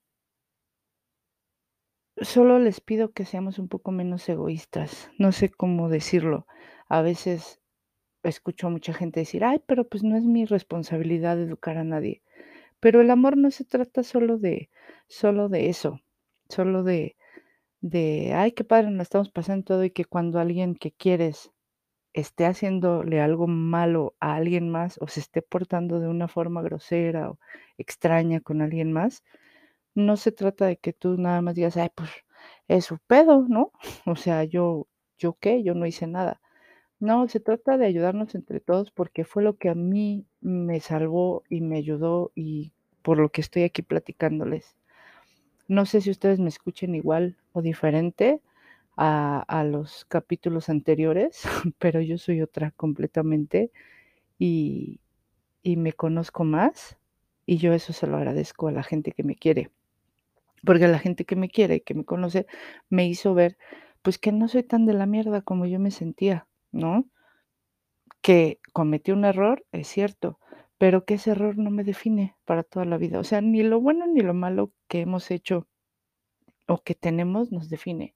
solo 2.17 2.60
les 2.60 2.81
pido 2.81 3.13
que 3.13 3.25
seamos 3.25 3.57
un 3.60 3.67
poco 3.67 3.91
menos 3.91 4.27
egoístas, 4.29 5.10
no 5.17 5.31
sé 5.31 5.50
cómo 5.50 5.89
decirlo. 5.89 6.45
A 6.89 7.01
veces 7.01 7.61
escucho 8.24 8.68
a 8.68 8.70
mucha 8.72 8.94
gente 8.94 9.22
decir: 9.22 9.44
"Ay, 9.46 9.62
pero, 9.68 9.88
pues, 9.88 10.04
no 10.04 10.18
es 10.18 10.24
mi 10.25 10.46
responsabilidad 10.46 11.40
educar 11.42 11.78
a 11.78 11.84
nadie". 11.84 12.22
Pero 12.82 13.01
el 13.01 13.12
amor 13.12 13.38
no 13.38 13.51
se 13.51 13.66
trata 13.66 14.04
solo 14.04 14.38
de 14.40 14.70
solo 15.10 15.50
de 15.50 15.70
eso, 15.70 16.01
solo 16.50 16.84
de 16.84 17.18
de: 17.82 18.34
"Ay, 18.36 18.54
qué 18.54 18.63
padre, 18.66 18.92
nos 18.92 19.04
estamos 19.04 19.32
pasando 19.32 19.66
todo", 19.66 19.84
y 19.86 19.92
que 19.92 20.06
cuando 20.06 20.40
alguien 20.40 20.75
que 20.75 20.92
quieres 20.94 21.51
esté 22.13 22.46
haciéndole 22.48 23.22
algo 23.22 23.48
malo 23.48 24.16
a 24.22 24.36
alguien 24.36 24.70
más, 24.72 24.98
o 25.01 25.08
se 25.08 25.22
esté 25.22 25.42
portando 25.44 26.00
de 26.01 26.08
una 26.10 26.28
forma 26.30 26.62
grosera 26.63 27.32
o 27.32 27.40
extraña 27.78 28.42
con 28.42 28.62
alguien 28.63 28.92
más, 28.94 29.24
no 29.96 30.18
se 30.18 30.32
trata 30.34 30.66
de 30.68 30.78
que 30.78 30.94
tú 30.94 31.18
nada 31.20 31.42
más 31.42 31.56
digas: 31.56 31.78
"Ay, 31.78 31.90
pues, 31.96 32.10
es 32.70 32.86
su 32.86 33.00
pedo", 33.08 33.46
¿no? 33.50 33.72
O 34.08 34.16
sea, 34.18 34.44
¿yo 34.46 34.88
yo 35.20 35.36
qué? 35.40 35.63
Yo 35.63 35.75
no 35.75 35.86
hice 35.88 36.08
nada. 36.08 36.42
No, 37.01 37.27
se 37.27 37.39
trata 37.39 37.79
de 37.79 37.88
ayudarnos 37.88 38.36
entre 38.36 38.60
todos, 38.60 38.91
porque 38.91 39.25
fue 39.25 39.41
lo 39.41 39.58
que 39.58 39.70
a 39.70 39.75
mí 39.75 40.27
me 40.39 40.79
salvó 40.79 41.41
y 41.50 41.60
me 41.62 41.77
ayudó, 41.77 42.31
y 42.36 42.74
por 43.01 43.17
lo 43.17 43.29
que 43.29 43.41
estoy 43.41 43.63
aquí 43.63 43.81
platicándoles. 43.81 44.77
No 45.67 45.86
sé 45.86 46.01
si 46.01 46.12
ustedes 46.12 46.39
me 46.39 46.50
escuchen 46.50 46.96
igual 46.96 47.38
o 47.53 47.62
diferente 47.63 48.41
a 48.98 49.41
a 49.48 49.63
los 49.65 50.05
capítulos 50.05 50.70
anteriores, 50.70 51.43
pero 51.79 52.01
yo 52.01 52.17
soy 52.20 52.41
otra 52.41 52.72
completamente, 52.72 53.72
y 54.39 55.00
y 55.63 55.77
me 55.77 55.93
conozco 55.93 56.43
más, 56.46 56.98
y 57.48 57.58
yo 57.58 57.74
eso 57.74 57.93
se 57.93 58.08
lo 58.08 58.17
agradezco 58.17 58.67
a 58.70 58.74
la 58.74 58.84
gente 58.84 59.12
que 59.13 59.24
me 59.24 59.36
quiere. 59.36 59.72
Porque 60.65 60.88
la 60.88 61.00
gente 61.00 61.25
que 61.25 61.36
me 61.36 61.50
quiere 61.50 61.75
y 61.77 61.81
que 61.81 61.93
me 61.96 62.05
conoce, 62.05 62.48
me 62.89 63.08
hizo 63.08 63.34
ver, 63.34 63.58
pues, 64.03 64.17
que 64.20 64.31
no 64.31 64.48
soy 64.48 64.63
tan 64.63 64.86
de 64.86 64.93
la 64.93 65.05
mierda 65.08 65.41
como 65.41 65.65
yo 65.67 65.79
me 65.79 65.91
sentía, 65.91 66.48
¿no? 66.72 67.06
Que 68.22 68.60
cometí 68.74 69.12
un 69.12 69.25
error, 69.25 69.66
es 69.72 69.88
cierto, 69.88 70.40
pero 70.78 71.06
que 71.06 71.16
ese 71.16 71.32
error 71.32 71.58
no 71.58 71.72
me 71.72 71.84
define 71.84 72.36
para 72.46 72.63
toda 72.63 72.86
la 72.86 72.98
vida. 72.98 73.20
O 73.20 73.24
sea, 73.24 73.42
ni 73.42 73.63
lo 73.63 73.80
bueno 73.80 74.08
ni 74.08 74.22
lo 74.22 74.34
malo 74.34 74.72
que 74.88 75.01
hemos 75.01 75.32
hecho 75.32 75.68
o 76.68 76.80
que 76.84 76.96
tenemos 76.96 77.51
nos 77.51 77.70
define. 77.70 78.16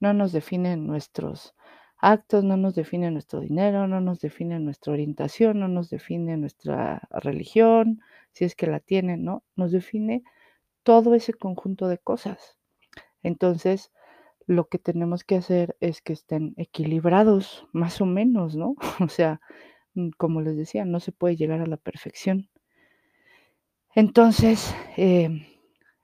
No 0.00 0.12
nos 0.14 0.32
definen 0.32 0.86
nuestros 0.86 1.54
actos, 1.98 2.42
no 2.42 2.56
nos 2.56 2.74
define 2.74 3.10
nuestro 3.10 3.40
dinero, 3.40 3.86
no 3.86 4.00
nos 4.00 4.20
define 4.20 4.58
nuestra 4.58 4.92
orientación, 4.92 5.60
no 5.60 5.68
nos 5.68 5.90
define 5.90 6.36
nuestra 6.36 7.08
religión, 7.10 8.00
si 8.32 8.44
es 8.44 8.56
que 8.56 8.66
la 8.66 8.80
tienen, 8.80 9.24
¿no? 9.24 9.44
Nos 9.54 9.70
define 9.70 10.24
todo 10.82 11.14
ese 11.14 11.32
conjunto 11.34 11.86
de 11.88 11.98
cosas. 11.98 12.58
Entonces, 13.22 13.92
lo 14.46 14.68
que 14.68 14.78
tenemos 14.78 15.24
que 15.24 15.36
hacer 15.36 15.76
es 15.80 16.02
que 16.02 16.12
estén 16.12 16.54
equilibrados, 16.56 17.66
más 17.72 18.00
o 18.00 18.06
menos, 18.06 18.56
¿no? 18.56 18.76
O 19.00 19.08
sea, 19.08 19.40
mm, 19.94 20.10
como 20.16 20.40
les 20.42 20.56
decía, 20.56 20.84
no 20.84 21.00
se 21.00 21.12
puede 21.12 21.36
llegar 21.36 21.60
a 21.60 21.66
la 21.66 21.76
perfección. 21.76 22.48
Entonces, 23.94 24.74
em, 24.96 25.44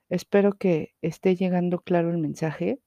espero 0.09 0.53
que 0.53 0.93
esté 1.01 1.35
llegando 1.35 1.79
claro 1.81 2.11
el 2.11 2.17
mensaje, 2.19 2.79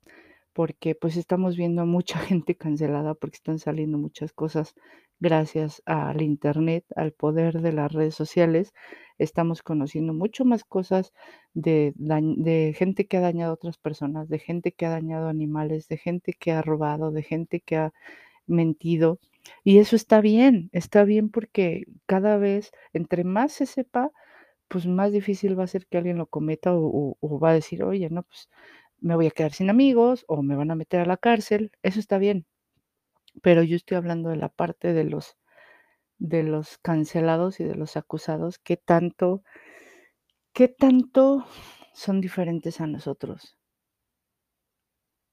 porque, 0.52 0.94
pues, 0.94 1.16
estamos 1.16 1.56
viendo 1.56 1.82
a 1.82 1.86
mucha 1.86 2.18
gente 2.34 2.56
cancelada, 2.56 3.14
porque 3.14 3.36
están 3.36 3.58
saliendo 3.58 3.98
muchas 3.98 4.32
cosas 4.32 4.74
gracias 5.22 5.82
al 5.86 6.22
Internet, 6.22 6.84
al 6.96 7.12
poder 7.12 7.62
de 7.62 7.72
las 7.72 7.92
redes 7.92 8.14
sociales. 8.16 8.74
Estamos 9.18 9.62
conociendo 9.62 10.14
mucho 10.14 10.44
más 10.46 10.64
cosas 10.64 11.12
de 11.54 12.74
gente 12.78 13.06
que 13.08 13.18
ha 13.18 13.20
dañado 13.22 13.52
a 13.52 13.54
otras 13.54 13.78
personas, 13.78 14.28
de 14.28 14.38
gente 14.40 14.72
que 14.72 14.86
ha 14.86 14.90
dañado 14.90 15.28
animales, 15.28 15.88
de 15.88 15.98
gente 15.98 16.34
que 16.34 16.52
ha 16.52 16.62
robado, 16.62 17.12
de 17.12 17.22
gente 17.24 17.60
que 17.60 17.76
ha 17.76 17.92
mentido. 18.46 19.20
Y 19.64 19.78
eso 19.78 19.96
está 19.96 20.20
bien, 20.22 20.70
está 20.72 21.04
bien 21.04 21.30
porque 21.30 21.84
cada 22.06 22.38
vez, 22.38 22.72
entre 22.94 23.24
más 23.24 23.52
se 23.52 23.66
sepa, 23.66 24.10
pues, 24.68 24.86
más 24.86 25.12
difícil 25.12 25.58
va 25.58 25.64
a 25.64 25.68
ser 25.68 25.86
que 25.88 25.98
alguien 25.98 26.18
lo 26.18 26.26
cometa 26.28 26.74
o 26.74 27.16
o 27.20 27.40
va 27.40 27.50
a 27.50 27.54
decir: 27.54 27.84
"Oye, 27.84 28.10
no, 28.10 28.24
pues, 28.24 28.48
me 29.00 29.16
voy 29.16 29.26
a 29.28 29.30
quedar 29.32 29.52
sin 29.54 29.70
amigos 29.70 30.24
o 30.28 30.42
me 30.42 30.56
van 30.56 30.70
a 30.72 30.76
meter 30.76 31.00
a 31.00 31.06
la 31.06 31.16
cárcel", 31.18 31.72
eso 31.84 32.00
está 32.00 32.18
bien. 32.18 32.46
Pero 33.40 33.62
yo 33.62 33.76
estoy 33.76 33.96
hablando 33.96 34.28
de 34.30 34.36
la 34.36 34.48
parte 34.50 34.92
de 34.92 35.04
los 35.04 35.36
de 36.18 36.42
los 36.44 36.78
cancelados 36.78 37.60
y 37.60 37.64
de 37.64 37.74
los 37.76 37.96
acusados, 37.96 38.58
¿qué 38.58 38.76
tanto 38.76 39.42
qué 40.54 40.68
tanto 40.68 41.46
son 41.94 42.20
diferentes 42.20 42.80
a 42.82 42.86
nosotros? 42.86 43.56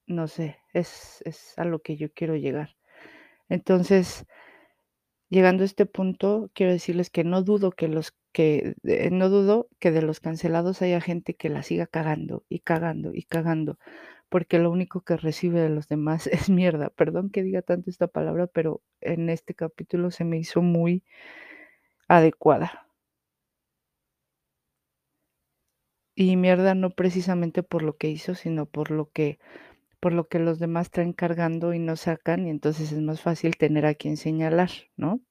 No 0.08 0.28
sé, 0.28 0.58
es 0.74 1.22
es 1.26 1.54
a 1.58 1.66
lo 1.66 1.80
que 1.82 1.96
yo 1.98 2.12
quiero 2.14 2.36
llegar. 2.36 2.76
Entonces 3.50 4.26
llegando 5.32 5.62
a 5.62 5.66
este 5.68 5.86
punto, 5.86 6.50
quiero 6.56 6.72
decirles 6.72 7.12
que 7.12 7.24
no 7.24 7.44
dudo 7.44 7.70
que 7.72 7.88
los 7.88 8.14
que, 8.32 8.74
eh, 8.84 9.10
no 9.12 9.30
dudo 9.30 9.70
que 9.80 9.92
de 9.92 10.02
los 10.02 10.20
cancelados 10.20 10.82
haya 10.82 11.02
gente 11.02 11.36
que 11.36 11.50
la 11.50 11.62
siga 11.62 11.86
cagando, 11.86 12.44
y 12.50 12.60
cagando, 12.62 13.12
y 13.14 13.24
cagando, 13.24 13.78
porque 14.30 14.60
lo 14.60 14.72
único 14.72 15.02
que 15.02 15.18
recibe 15.18 15.62
de 15.62 15.70
los 15.70 15.88
demás 15.88 16.28
es 16.28 16.50
mierda. 16.50 16.90
Perdón 16.92 17.30
que 17.32 17.44
diga 17.44 17.62
tanto 17.62 17.90
esta 17.90 18.08
palabra, 18.08 18.48
pero 18.48 18.82
en 19.02 19.30
este 19.30 19.54
capítulo 19.56 20.12
se 20.12 20.26
me 20.26 20.38
hizo 20.40 20.62
muy 20.62 21.04
adecuada. 22.10 22.86
Y 26.16 26.36
mierda 26.36 26.76
no 26.76 26.92
precisamente 26.92 27.64
por 27.64 27.82
lo 27.82 27.98
que 27.98 28.10
hizo, 28.12 28.36
sino 28.36 28.68
por 28.68 28.92
lo 28.92 29.10
que 29.12 29.40
por 30.02 30.14
lo 30.14 30.28
que 30.30 30.40
los 30.40 30.60
demás 30.60 30.92
traen 30.92 31.14
cargando 31.14 31.74
y 31.74 31.80
no 31.80 31.96
sacan, 31.98 32.48
y 32.48 32.52
entonces 32.52 32.92
es 32.94 33.02
más 33.02 33.22
fácil 33.22 33.58
tener 33.58 33.86
a 33.88 33.96
quien 33.96 34.18
señalar, 34.18 34.70
¿no? 34.98 35.22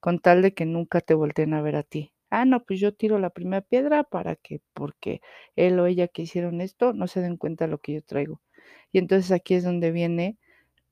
Con 0.00 0.20
tal 0.20 0.42
de 0.42 0.54
que 0.54 0.66
nunca 0.66 1.02
te 1.02 1.14
volteen 1.14 1.54
a 1.54 1.62
ver 1.62 1.76
a 1.76 1.84
ti. 1.84 2.13
Ah, 2.30 2.44
no, 2.44 2.64
pues 2.64 2.80
yo 2.80 2.94
tiro 2.94 3.18
la 3.18 3.30
primera 3.30 3.62
piedra 3.62 4.04
para 4.04 4.36
que 4.36 4.60
porque 4.74 5.20
él 5.56 5.78
o 5.80 5.86
ella 5.86 6.08
que 6.08 6.22
hicieron 6.22 6.60
esto 6.60 6.92
no 6.92 7.06
se 7.06 7.20
den 7.20 7.36
cuenta 7.36 7.66
de 7.66 7.70
lo 7.72 7.78
que 7.78 7.94
yo 7.94 8.02
traigo. 8.02 8.40
Y 8.92 8.98
entonces 8.98 9.30
aquí 9.32 9.54
es 9.54 9.64
donde 9.64 9.92
viene 9.92 10.38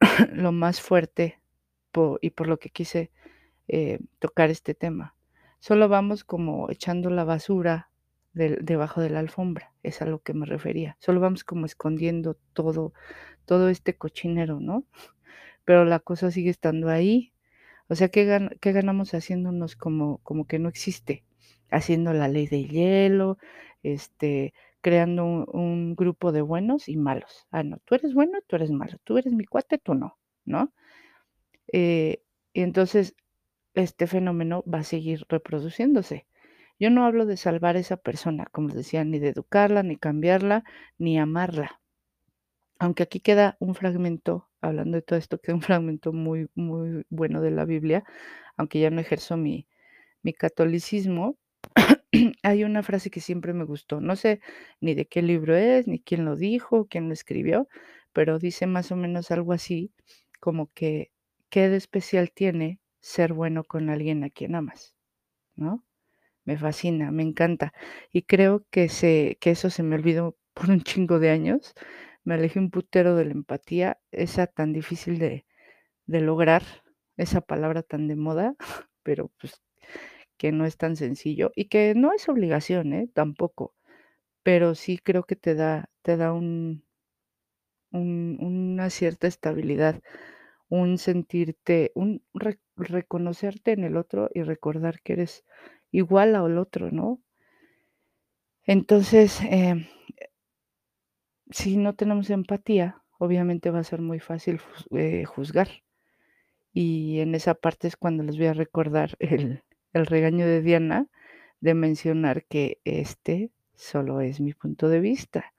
lo 0.32 0.52
más 0.52 0.80
fuerte 0.80 1.40
y 2.20 2.30
por 2.30 2.48
lo 2.48 2.58
que 2.58 2.70
quise, 2.70 3.10
eh, 3.68 4.00
tocar 4.18 4.50
este 4.50 4.74
tema. 4.74 5.16
Solo 5.60 5.88
vamos 5.88 6.24
como 6.24 6.70
echando 6.70 7.10
la 7.10 7.24
basura 7.24 7.90
debajo 8.34 9.00
de 9.02 9.10
la 9.10 9.20
alfombra, 9.20 9.74
es 9.82 10.02
a 10.02 10.06
lo 10.06 10.20
que 10.22 10.34
me 10.34 10.46
refería. 10.46 10.96
Solo 11.00 11.20
vamos 11.20 11.44
como 11.44 11.66
escondiendo 11.66 12.36
todo 12.54 12.94
todo 13.46 13.68
este 13.70 13.96
cochinero, 13.98 14.60
¿no? 14.60 14.86
Pero 15.64 15.84
la 15.86 16.00
cosa 16.00 16.30
sigue 16.30 16.50
estando 16.50 16.88
ahí. 16.90 17.31
O 17.88 17.94
sea, 17.94 18.08
¿qué 18.08 18.24
gan 18.24 18.50
qué 18.60 18.72
ganamos 18.72 19.14
haciéndonos 19.14 19.76
como 19.76 20.18
como 20.18 20.46
que 20.46 20.58
no 20.58 20.68
existe? 20.68 21.24
Haciendo 21.70 22.12
la 22.12 22.28
ley 22.28 22.46
del 22.46 22.68
hielo, 22.68 23.38
este, 23.82 24.54
creando 24.80 25.24
un 25.24 25.46
un 25.52 25.94
grupo 25.96 26.32
de 26.32 26.42
buenos 26.42 26.88
y 26.88 26.96
malos. 26.96 27.46
Ah, 27.50 27.62
no, 27.64 27.78
tú 27.84 27.94
eres 27.96 28.14
bueno, 28.14 28.38
tú 28.46 28.56
eres 28.56 28.70
malo, 28.70 28.98
tú 29.04 29.18
eres 29.18 29.32
mi 29.34 29.44
cuate, 29.46 29.78
tú 29.78 29.94
no, 29.94 30.18
¿no? 30.44 30.72
Eh, 31.72 32.22
y 32.52 32.60
entonces 32.62 33.14
este 33.74 34.06
fenómeno 34.06 34.64
va 34.72 34.80
a 34.80 34.84
seguir 34.84 35.26
reproduciéndose. 35.28 36.26
Yo 36.78 36.90
no 36.90 37.04
hablo 37.06 37.26
de 37.26 37.36
salvar 37.36 37.76
a 37.76 37.80
esa 37.80 37.96
persona, 37.98 38.46
como 38.52 38.68
les 38.68 38.76
decía, 38.78 39.04
ni 39.04 39.18
de 39.20 39.28
educarla, 39.30 39.82
ni 39.82 39.96
cambiarla, 39.96 40.64
ni 40.98 41.18
amarla. 41.18 41.80
Aunque 42.78 43.04
aquí 43.04 43.20
queda 43.20 43.56
un 43.60 43.74
fragmento, 43.74 44.50
hablando 44.62 44.96
de 44.96 45.02
todo 45.02 45.18
esto, 45.18 45.38
queda 45.40 45.56
un 45.56 45.62
fragmento 45.62 46.12
muy, 46.12 46.48
muy 46.54 47.04
bueno 47.10 47.40
de 47.42 47.50
la 47.52 47.64
Biblia, 47.66 48.04
aunque 48.56 48.80
ya 48.80 48.90
no 48.90 49.00
ejerzo 49.00 49.36
mi, 49.36 49.68
mi 50.22 50.32
catolicismo, 50.34 51.38
hay 52.42 52.64
una 52.64 52.82
frase 52.82 53.10
que 53.10 53.20
siempre 53.20 53.52
me 53.54 53.64
gustó. 53.64 54.00
No 54.00 54.16
sé 54.16 54.40
ni 54.80 54.94
de 54.94 55.06
qué 55.06 55.22
libro 55.22 55.56
es, 55.56 55.86
ni 55.88 56.00
quién 56.00 56.24
lo 56.24 56.36
dijo, 56.36 56.86
quién 56.88 57.08
lo 57.08 57.14
escribió, 57.14 57.68
pero 58.12 58.38
dice 58.38 58.66
más 58.66 58.92
o 58.92 58.96
menos 58.96 59.30
algo 59.30 59.52
así, 59.52 59.92
como 60.40 60.70
que, 60.74 61.12
¿qué 61.50 61.68
de 61.68 61.76
especial 61.76 62.32
tiene 62.32 62.80
ser 63.00 63.32
bueno 63.34 63.64
con 63.64 63.90
alguien 63.90 64.24
a 64.24 64.30
quien 64.30 64.54
amas? 64.54 64.94
¿No? 65.56 65.84
Me 66.44 66.56
fascina, 66.58 67.10
me 67.12 67.22
encanta. 67.22 67.72
Y 68.12 68.22
creo 68.22 68.64
que 68.70 68.88
se 68.88 69.38
que 69.40 69.50
eso 69.52 69.70
se 69.70 69.82
me 69.82 69.96
olvidó 69.96 70.36
por 70.54 70.70
un 70.70 70.82
chingo 70.82 71.18
de 71.20 71.30
años. 71.30 71.74
Me 72.26 72.34
alejé 72.34 72.60
un 72.60 72.70
putero 72.70 73.16
de 73.16 73.24
la 73.24 73.32
empatía, 73.32 73.98
esa 74.12 74.46
tan 74.46 74.72
difícil 74.72 75.18
de 75.18 75.44
de 76.06 76.20
lograr, 76.20 76.62
esa 77.16 77.40
palabra 77.42 77.82
tan 77.82 78.08
de 78.08 78.16
moda, 78.16 78.56
pero, 79.04 79.30
pues, 79.40 79.62
que 80.38 80.52
no 80.52 80.66
es 80.66 80.76
tan 80.78 80.96
sencillo 80.96 81.52
y 81.56 81.66
que 81.66 81.94
no 81.96 82.12
es 82.14 82.28
obligación, 82.28 82.92
¿eh? 82.94 83.08
Tampoco. 83.14 83.74
Pero 84.44 84.74
sí 84.76 84.98
creo 84.98 85.24
que 85.24 85.36
te 85.36 85.54
da 85.56 85.90
te 86.02 86.16
da 86.18 86.32
un 86.34 86.84
un 87.92 88.38
una 88.40 88.88
cierta 88.90 89.26
estabilidad, 89.26 90.00
un 90.68 90.98
sentirte, 90.98 91.92
un 91.94 92.22
re 92.34 92.58
reconocerte 92.76 93.72
en 93.72 93.84
el 93.84 93.96
otro 93.98 94.30
y 94.34 94.42
recordar 94.42 95.00
que 95.02 95.14
eres 95.14 95.44
igual 95.92 96.36
al 96.36 96.58
otro, 96.58 96.90
¿no? 96.90 97.20
Entonces, 98.66 99.40
em, 99.42 99.86
si 101.52 101.76
no 101.76 101.94
tenemos 101.94 102.30
empatía, 102.30 103.02
obviamente 103.18 103.70
va 103.70 103.80
a 103.80 103.84
ser 103.84 104.00
muy 104.00 104.20
fácil 104.20 104.60
eh, 104.96 105.24
juzgar. 105.24 105.68
Y 106.72 107.20
en 107.20 107.34
esa 107.34 107.54
parte 107.54 107.88
es 107.88 107.96
cuando 107.96 108.22
les 108.24 108.36
voy 108.38 108.46
a 108.46 108.54
recordar 108.54 109.16
el 109.20 109.62
el 109.92 110.06
regaño 110.06 110.46
de 110.46 110.62
Diana, 110.62 111.08
de 111.60 111.74
mencionar 111.74 112.44
que 112.44 112.78
este 112.84 113.50
solo 113.74 114.20
es 114.20 114.40
mi 114.40 114.52
punto 114.54 114.88
de 114.88 115.00
vista, 115.00 115.52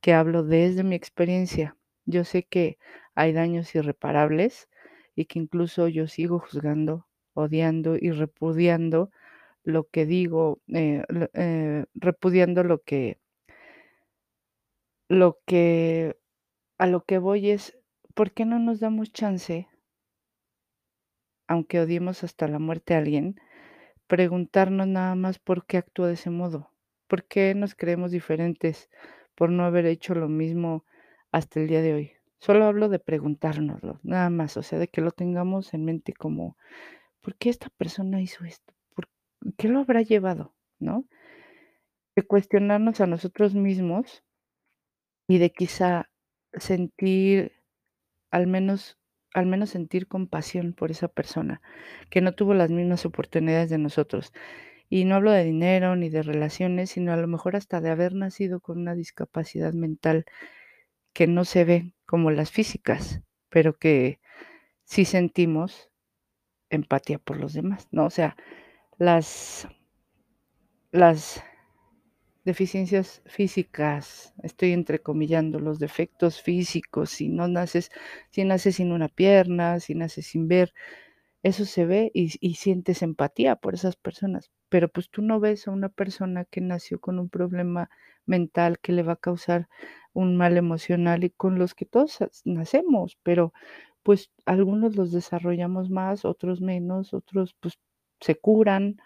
que 0.00 0.12
hablo 0.12 0.42
desde 0.44 0.84
mi 0.84 0.94
experiencia. 0.94 1.76
Yo 2.04 2.24
sé 2.24 2.44
que 2.44 2.78
hay 3.14 3.32
daños 3.32 3.74
irreparables 3.74 4.68
y 5.14 5.24
que 5.26 5.38
incluso 5.38 5.88
yo 5.88 6.06
sigo 6.06 6.38
juzgando, 6.38 7.06
odiando 7.34 7.96
y 7.96 8.10
repudiando 8.10 9.10
lo 9.64 9.88
que 9.88 10.06
digo, 10.06 10.60
eh, 10.68 11.04
eh, 11.34 11.84
repudiando 11.94 12.62
lo 12.64 12.82
que 12.82 13.18
lo 15.08 15.40
que 15.46 16.18
a 16.76 16.86
lo 16.86 17.04
que 17.04 17.18
voy 17.18 17.50
es, 17.50 17.76
¿por 18.14 18.32
qué 18.32 18.44
no 18.44 18.58
nos 18.58 18.78
damos 18.78 19.12
chance? 19.12 19.68
Aunque 21.46 21.80
odiemos 21.80 22.22
hasta 22.24 22.46
la 22.46 22.58
muerte 22.58 22.94
a 22.94 22.98
alguien, 22.98 23.40
preguntarnos 24.06 24.86
nada 24.86 25.14
más 25.14 25.38
por 25.38 25.66
qué 25.66 25.78
actúa 25.78 26.08
de 26.08 26.14
ese 26.14 26.30
modo, 26.30 26.70
por 27.08 27.24
qué 27.24 27.54
nos 27.54 27.74
creemos 27.74 28.10
diferentes 28.10 28.90
por 29.34 29.50
no 29.50 29.64
haber 29.64 29.86
hecho 29.86 30.14
lo 30.14 30.28
mismo 30.28 30.84
hasta 31.32 31.60
el 31.60 31.68
día 31.68 31.82
de 31.82 31.94
hoy. 31.94 32.12
Solo 32.38 32.66
hablo 32.66 32.88
de 32.88 32.98
preguntárnoslo, 32.98 33.98
nada 34.02 34.30
más, 34.30 34.56
o 34.56 34.62
sea, 34.62 34.78
de 34.78 34.88
que 34.88 35.00
lo 35.00 35.10
tengamos 35.10 35.74
en 35.74 35.84
mente 35.84 36.12
como, 36.12 36.56
¿por 37.20 37.34
qué 37.36 37.48
esta 37.48 37.70
persona 37.70 38.20
hizo 38.20 38.44
esto? 38.44 38.74
¿Por 38.94 39.08
qué 39.56 39.68
lo 39.68 39.80
habrá 39.80 40.02
llevado? 40.02 40.54
¿No? 40.78 41.04
De 42.14 42.22
cuestionarnos 42.22 43.00
a 43.00 43.06
nosotros 43.06 43.54
mismos 43.54 44.22
y 45.28 45.38
de 45.38 45.50
quizá 45.52 46.10
sentir, 46.54 47.52
al 48.30 48.46
menos 48.48 48.98
al 49.34 49.46
menos 49.46 49.70
sentir 49.70 50.08
compasión 50.08 50.72
por 50.74 50.90
esa 50.90 51.08
persona, 51.08 51.62
que 52.10 52.20
no 52.22 52.32
tuvo 52.34 52.54
las 52.54 52.70
mismas 52.70 53.06
oportunidades 53.06 53.70
de 53.70 53.78
nosotros. 53.78 54.32
Y 54.90 55.04
no 55.04 55.16
hablo 55.16 55.32
de 55.32 55.44
dinero 55.44 55.96
ni 55.96 56.10
de 56.10 56.22
relaciones, 56.22 56.90
sino 56.90 57.12
a 57.12 57.16
lo 57.18 57.28
mejor 57.28 57.56
hasta 57.56 57.80
de 57.80 57.90
haber 57.90 58.14
nacido 58.14 58.60
con 58.60 58.78
una 58.78 58.94
discapacidad 58.94 59.74
mental 59.74 60.24
que 61.14 61.26
no 61.26 61.44
se 61.44 61.64
ve 61.64 61.94
como 62.06 62.30
las 62.30 62.50
físicas, 62.50 63.22
pero 63.50 63.78
que 63.78 64.20
sí 64.84 65.04
sentimos 65.04 65.90
empatía 66.70 67.18
por 67.18 67.38
los 67.38 67.54
demás, 67.54 67.88
¿no? 67.92 68.06
O 68.06 68.10
sea, 68.10 68.36
las 68.98 69.68
las 70.92 71.42
deficiencias 72.48 73.22
físicas, 73.26 74.34
estoy 74.42 74.72
entrecomillando, 74.72 75.60
los 75.60 75.78
defectos 75.80 76.42
físicos, 76.42 77.10
si 77.12 77.28
no 77.30 77.48
naces 77.48 77.90
si 78.32 78.44
naces 78.44 78.76
sin 78.78 78.92
una 78.92 79.08
pierna, 79.08 79.80
si 79.80 79.94
naces 79.94 80.26
sin 80.28 80.48
ver, 80.48 80.74
eso 81.44 81.64
se 81.66 81.86
ve 81.86 82.10
y 82.14 82.32
y 82.40 82.56
sientes 82.56 83.02
empatía 83.02 83.56
por 83.56 83.74
esas 83.74 83.96
personas, 83.96 84.50
pero, 84.70 84.88
pues, 84.90 85.10
tú 85.10 85.22
no 85.22 85.40
ves 85.40 85.68
a 85.68 85.72
una 85.72 85.88
persona 85.90 86.44
que 86.46 86.60
nació 86.62 87.00
con 87.00 87.18
un 87.20 87.30
problema 87.30 87.90
mental 88.26 88.78
que 88.80 88.92
le 88.92 89.02
va 89.04 89.14
a 89.14 89.16
causar 89.16 89.68
un 90.14 90.36
mal 90.36 90.56
emocional 90.58 91.24
y 91.24 91.30
con 91.30 91.58
los 91.60 91.74
que 91.74 91.86
todos 91.86 92.18
nacemos, 92.46 93.18
pero, 93.24 93.52
pues, 94.04 94.30
algunos 94.46 94.96
los 94.96 95.12
desarrollamos 95.12 95.90
más, 95.90 96.24
otros 96.26 96.60
menos, 96.62 97.14
otros, 97.14 97.54
pues, 97.60 97.78
se 98.20 98.36
curan, 98.36 98.96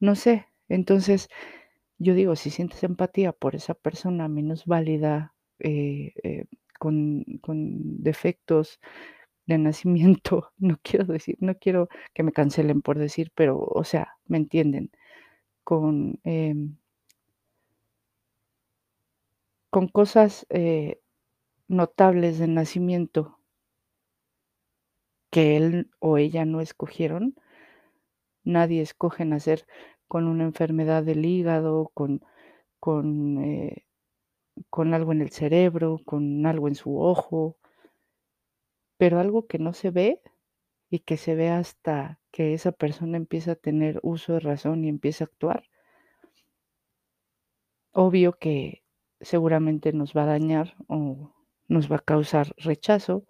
no 0.00 0.14
sé. 0.16 0.46
Entonces, 0.70 1.28
yo 2.00 2.14
digo, 2.14 2.36
si 2.36 2.50
sientes 2.50 2.84
empatía 2.84 3.32
por 3.32 3.56
esa 3.56 3.74
persona 3.74 4.28
minusválida, 4.28 5.34
eh 5.60 6.14
eh, 6.24 6.46
con 6.80 7.24
con 7.42 8.02
defectos 8.04 8.80
de 9.46 9.58
nacimiento, 9.58 10.52
no 10.58 10.78
quiero 10.84 11.06
decir 11.06 11.36
no 11.40 11.56
quiero 11.58 11.88
que 12.14 12.22
me 12.24 12.32
cancelen 12.32 12.82
por 12.82 12.98
decir, 12.98 13.32
pero, 13.36 13.58
o 13.60 13.84
sea, 13.84 14.16
¿me 14.26 14.38
entienden? 14.38 14.90
Con, 15.64 16.20
em 16.24 16.76
con 19.70 19.86
cosas, 19.86 20.46
eh, 20.50 21.00
notables 21.68 22.38
de 22.38 22.48
nacimiento 22.48 23.38
que 25.32 25.56
él 25.56 25.90
o 26.00 26.18
ella 26.18 26.44
no 26.44 26.60
escogieron. 26.60 27.34
Nadie 28.44 28.80
escoge 28.82 29.24
nacer 29.24 29.66
con 30.10 30.26
una 30.26 30.44
enfermedad 30.44 31.04
del 31.04 31.24
hígado, 31.24 31.90
con 31.94 32.22
con, 32.80 33.44
eh, 33.44 33.86
con 34.70 34.94
algo 34.94 35.12
en 35.12 35.22
el 35.22 35.30
cerebro, 35.30 36.00
con 36.04 36.46
algo 36.46 36.68
en 36.68 36.74
su 36.74 36.98
ojo. 37.00 37.58
Pero 38.98 39.20
algo 39.20 39.46
que 39.46 39.58
no 39.58 39.72
se 39.72 39.90
ve, 39.90 40.20
y 40.90 41.00
que 41.00 41.16
se 41.16 41.34
ve 41.36 41.50
hasta 41.50 42.18
que 42.32 42.52
esa 42.52 42.72
persona 42.72 43.16
empieza 43.16 43.52
a 43.52 43.56
tener 43.56 44.00
uso 44.02 44.34
de 44.34 44.40
razón 44.40 44.84
y 44.84 44.88
empieza 44.88 45.24
a 45.24 45.28
actuar. 45.28 45.64
Obvio 47.92 48.38
que 48.38 48.82
seguramente 49.20 49.92
nos 49.92 50.14
va 50.16 50.24
a 50.24 50.32
dañar 50.34 50.74
o 50.88 51.32
nos 51.68 51.90
va 51.90 51.96
a 51.96 52.00
causar 52.00 52.54
rechazo, 52.56 53.24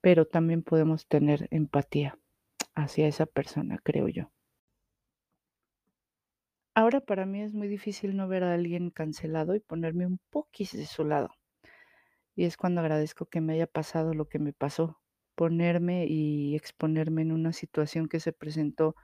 pero 0.00 0.26
también 0.26 0.62
podemos 0.62 1.06
tener 1.06 1.46
empatía 1.52 2.18
hacia 2.74 3.06
esa 3.06 3.26
persona, 3.26 3.78
creo 3.82 4.08
yo. 4.08 4.30
Ahora 6.78 7.00
para 7.00 7.26
mí 7.26 7.42
es 7.42 7.54
muy 7.54 7.66
difícil 7.66 8.16
no 8.16 8.28
ver 8.28 8.44
a 8.44 8.54
alguien 8.54 8.90
cancelado 8.90 9.56
y 9.56 9.58
ponerme 9.58 10.06
un 10.06 10.20
poquis 10.30 10.70
de 10.70 10.86
su 10.86 11.04
lado. 11.04 11.30
Y 12.36 12.44
es 12.44 12.56
cuando 12.56 12.80
agradezco 12.80 13.26
que 13.26 13.40
me 13.40 13.54
haya 13.54 13.66
pasado 13.66 14.14
lo 14.14 14.28
que 14.28 14.38
me 14.38 14.52
pasó, 14.52 15.00
ponerme 15.34 16.06
y 16.06 16.54
exponerme 16.54 17.22
en 17.22 17.32
una 17.32 17.52
situación 17.52 18.06
que 18.06 18.20
se 18.20 18.32
presentó 18.32 18.94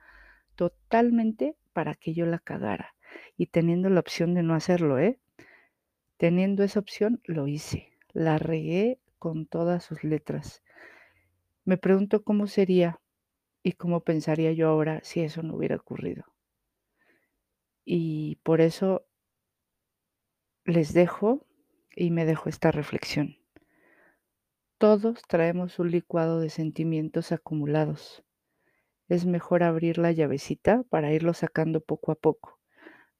totalmente 0.55 1.57
para 1.73 1.95
que 1.95 2.13
yo 2.13 2.25
la 2.25 2.39
cagara, 2.39 2.95
y 3.35 3.47
teniendo 3.47 3.89
la 3.89 3.99
opción 3.99 4.33
de 4.35 4.43
no 4.43 4.53
hacerlo, 4.53 4.97
¿eh? 4.97 5.19
Teniendo 6.15 6.63
esa 6.63 6.79
opción, 6.79 7.19
lo 7.25 7.45
hice. 7.45 7.91
La 8.13 8.37
regué 8.37 9.01
con 9.19 9.47
todas 9.47 9.83
sus 9.83 10.01
letras. 10.05 10.63
Me 11.65 11.75
pregunto 11.75 12.23
cómo 12.23 12.47
sería 12.47 13.01
y 13.63 13.73
cómo 13.73 13.99
pensaría 13.99 14.53
yo 14.53 14.69
ahora 14.69 15.01
si 15.03 15.19
eso 15.19 15.43
no 15.43 15.57
hubiera 15.57 15.75
ocurrido. 15.75 16.34
Y 17.85 18.37
por 18.37 18.61
eso 18.61 19.05
les 20.65 20.93
dejo 20.93 21.45
y 21.95 22.09
me 22.09 22.25
dejo 22.25 22.49
esta 22.49 22.71
reflexión. 22.71 23.37
Todos 24.79 25.21
traemos 25.27 25.79
un 25.79 25.91
licuado 25.91 26.39
de 26.39 26.49
sentimientos 26.49 27.31
acumulados. 27.31 28.23
Es 29.07 29.25
mejor 29.25 29.61
abrir 29.63 29.99
la 29.99 30.11
llavecita 30.11 30.83
para 30.89 31.13
irlo 31.13 31.33
sacando 31.33 31.79
poco 31.79 32.11
a 32.11 32.15
poco. 32.15 32.59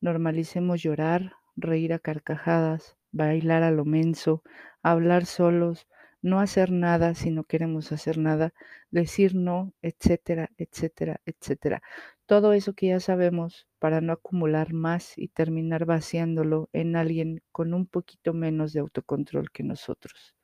Normalicemos 0.02 0.82
llorar, 0.82 1.34
reír 1.56 1.94
a 1.94 2.00
carcajadas, 2.00 2.98
bailar 3.12 3.64
a 3.64 3.72
lo 3.72 3.86
menso, 3.86 4.44
hablar 4.82 5.26
solos, 5.26 5.88
no 6.26 6.40
hacer 6.40 6.72
nada 6.72 7.14
si 7.14 7.30
no 7.30 7.44
queremos 7.44 7.92
hacer 7.92 8.18
nada, 8.18 8.52
decir 8.90 9.36
no, 9.36 9.74
etcétera, 9.84 10.50
etcétera, 10.58 11.22
etcétera. 11.26 11.84
Todo 12.26 12.54
eso 12.54 12.74
que 12.74 12.88
ya 12.88 13.00
sabemos 13.00 13.68
para 13.78 14.02
no 14.02 14.12
acumular 14.14 14.74
más 14.74 15.14
y 15.18 15.28
terminar 15.28 15.86
vaciándolo 15.86 16.68
en 16.74 16.96
alguien 16.96 17.44
con 17.52 17.76
un 17.76 17.86
poquito 17.86 18.34
menos 18.34 18.74
de 18.74 18.80
autocontrol 18.80 19.52
que 19.52 19.64
nosotros. 19.64 20.36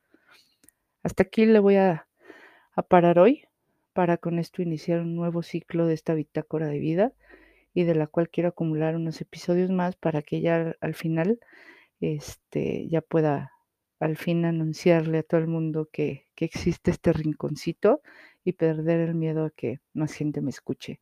Hasta 1.02 1.24
aquí 1.24 1.48
le 1.48 1.58
voy 1.58 1.78
a, 1.78 2.08
a 2.76 2.84
parar 2.84 3.18
hoy 3.18 3.46
para 3.94 4.18
con 4.18 4.38
esto 4.38 4.62
iniciar 4.62 5.02
un 5.02 5.16
nuevo 5.16 5.42
ciclo 5.42 5.88
de 5.88 5.96
esta 5.96 6.14
bitácora 6.14 6.68
de 6.68 6.78
vida 6.78 7.14
y 7.74 7.86
de 7.86 7.96
la 7.96 8.06
cual 8.06 8.30
quiero 8.30 8.50
acumular 8.50 8.96
unos 8.96 9.20
episodios 9.20 9.72
más 9.72 9.96
para 9.96 10.22
que 10.22 10.42
ya 10.42 10.76
al 10.80 10.94
final 10.94 11.40
este, 12.02 12.88
ya 12.88 13.02
pueda 13.02 13.52
al 14.02 14.18
fin 14.18 14.46
anunciarle 14.46 15.20
a 15.20 15.24
todo 15.24 15.42
el 15.42 15.48
mundo 15.48 15.90
que, 15.94 16.28
que 16.36 16.46
existe 16.46 16.92
este 16.92 17.14
rinconcito 17.14 18.02
y 18.44 18.54
perder 18.54 19.02
el 19.02 19.16
miedo 19.16 19.46
a 19.46 19.52
que 19.52 19.80
más 19.94 20.14
gente 20.14 20.42
me 20.42 20.52
escuche. 20.52 21.02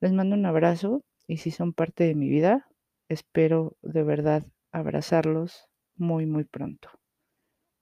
Les 0.00 0.12
mando 0.12 0.36
un 0.36 0.46
abrazo 0.46 1.04
y 1.28 1.38
si 1.38 1.50
son 1.50 1.72
parte 1.74 2.04
de 2.04 2.14
mi 2.14 2.28
vida, 2.28 2.68
espero 3.08 3.76
de 3.82 4.02
verdad 4.04 4.44
abrazarlos 4.72 5.68
muy, 5.96 6.26
muy 6.26 6.44
pronto. 6.44 6.90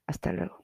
Hasta 0.06 0.32
luego. 0.32 0.63